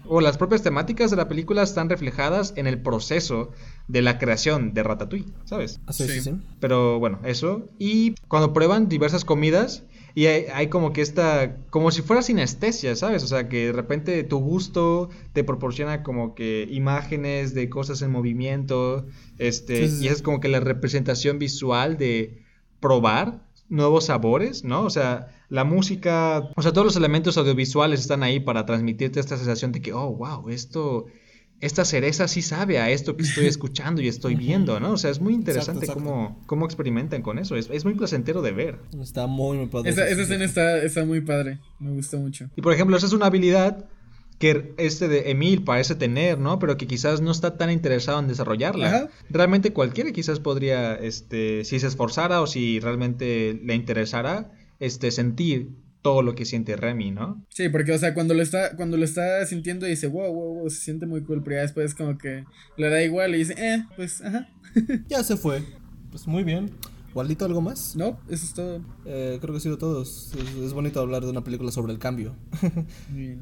[0.06, 3.50] O las propias temáticas de la película están reflejadas en el proceso
[3.88, 5.80] de la creación de Ratatouille, ¿sabes?
[5.86, 6.20] Ah, sí, Sí.
[6.20, 6.34] sí.
[6.60, 7.68] Pero bueno, eso.
[7.78, 9.84] Y cuando prueban diversas comidas,
[10.14, 13.24] y hay, hay como que esta, como si fuera sinestesia, ¿sabes?
[13.24, 18.10] O sea, que de repente tu gusto te proporciona como que imágenes de cosas en
[18.10, 19.06] movimiento,
[19.38, 20.04] este, Sí, sí, sí.
[20.04, 22.42] y es como que la representación visual de
[22.80, 24.82] probar nuevos sabores, ¿no?
[24.82, 29.36] O sea, la música, o sea, todos los elementos audiovisuales están ahí para transmitirte esta
[29.36, 31.06] sensación de que, oh, wow, esto,
[31.62, 34.92] esta cereza sí sabe a esto que estoy escuchando y estoy viendo, ¿no?
[34.92, 36.02] O sea, es muy interesante exacto.
[36.02, 38.80] Cómo, cómo experimentan con eso, es, es muy placentero de ver.
[39.00, 39.90] Está muy, muy padre.
[39.90, 41.60] Esa, escena está, está muy padre.
[41.78, 42.50] Me gustó mucho.
[42.56, 43.86] Y por ejemplo, esa es una habilidad
[44.40, 46.58] que este de Emil parece tener, ¿no?
[46.58, 48.88] Pero que quizás no está tan interesado en desarrollarla.
[48.88, 49.08] Ajá.
[49.30, 54.50] Realmente cualquiera quizás podría, este, si se esforzara o si realmente le interesara,
[54.80, 55.70] este, sentir
[56.02, 57.44] todo lo que siente Remy, ¿no?
[57.48, 60.70] Sí, porque, o sea, cuando lo está, cuando lo está sintiendo dice, wow, wow, wow,
[60.70, 62.44] se siente muy cool, pero ya después como que
[62.76, 64.48] le da igual y dice, eh, pues, ajá.
[65.08, 65.62] Ya se fue.
[66.10, 66.70] Pues muy bien.
[67.14, 67.94] ¿Waldito algo más?
[67.94, 68.80] No, eso es todo.
[69.04, 70.02] Eh, creo que ha sido todo.
[70.02, 70.32] Es,
[70.62, 72.34] es bonito hablar de una película sobre el cambio.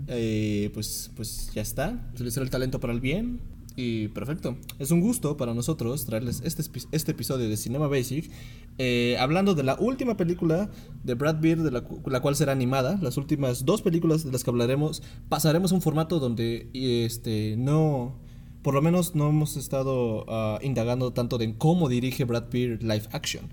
[0.08, 2.10] Eh, pues, pues ya está.
[2.12, 3.40] Utilizar el talento para el bien.
[3.76, 4.56] Y perfecto.
[4.78, 6.62] Es un gusto para nosotros traerles este,
[6.92, 8.30] este episodio de Cinema Basic.
[8.78, 10.70] eh, hablando de la última película
[11.04, 12.98] de Brad Beard, de la, la cual será animada.
[13.00, 15.02] Las últimas dos películas de las que hablaremos.
[15.28, 18.18] Pasaremos a un formato donde este, no.
[18.62, 23.04] Por lo menos no hemos estado ah, indagando tanto de cómo dirige Brad Beard live
[23.12, 23.48] action.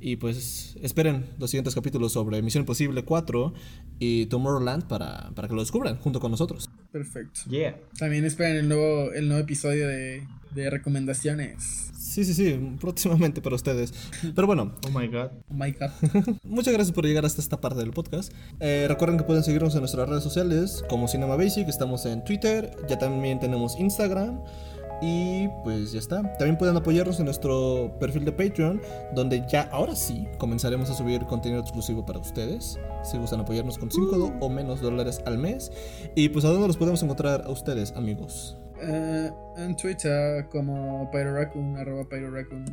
[0.00, 3.52] Y pues esperen los siguientes capítulos sobre Misión Imposible 4
[4.00, 6.68] y Tomorrowland para, para que lo descubran junto con nosotros.
[6.92, 7.40] Perfecto.
[7.48, 7.76] Yeah.
[7.98, 11.90] También esperen el nuevo, el nuevo episodio de, de recomendaciones.
[11.98, 13.94] Sí, sí, sí, próximamente para ustedes.
[14.34, 15.30] Pero bueno, Oh my god.
[15.48, 16.36] Oh my god.
[16.44, 18.34] muchas gracias por llegar hasta esta parte del podcast.
[18.60, 22.76] Eh, recuerden que pueden seguirnos en nuestras redes sociales como Cinema Basic, estamos en Twitter,
[22.86, 24.40] ya también tenemos Instagram.
[25.02, 26.22] Y pues ya está.
[26.38, 28.80] También pueden apoyarnos en nuestro perfil de Patreon,
[29.14, 32.78] donde ya ahora sí comenzaremos a subir contenido exclusivo para ustedes.
[33.02, 35.72] Si gustan apoyarnos con 5 o menos dólares al mes.
[36.14, 38.56] Y pues a dónde los podemos encontrar a ustedes, amigos.
[38.80, 42.64] Eh, en Twitter como PyroRaccoon, arroba PyroRaccoon.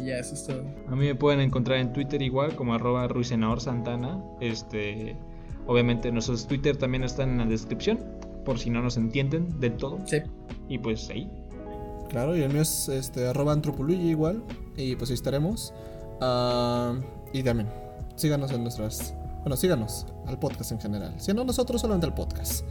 [0.00, 0.64] Y ya, eso es todo.
[0.88, 4.20] A mí me pueden encontrar en Twitter igual como arroba Ruisenahor Santana.
[4.40, 5.16] Este,
[5.66, 8.00] obviamente nuestros Twitter también están en la descripción
[8.44, 9.98] por si no nos entienden del todo.
[10.06, 10.22] Sí.
[10.68, 11.30] Y pues ahí.
[12.08, 14.42] Claro, y el mío es este, arroba antropoluigi igual.
[14.76, 15.72] Y pues ahí estaremos.
[16.20, 16.94] Ah,
[17.32, 17.68] y también,
[18.16, 21.14] síganos en nuestras, Bueno, síganos al podcast en general.
[21.18, 22.64] Si no, nosotros solamente al podcast.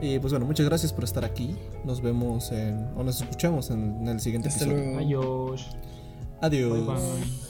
[0.00, 1.56] Y pues bueno, muchas gracias por estar aquí.
[1.84, 4.84] Nos vemos en, o nos escuchamos en, el siguiente Hasta episodio.
[4.84, 4.98] luego.
[4.98, 5.76] Adiós.
[6.40, 6.86] Adiós.
[6.86, 7.49] Bye bye.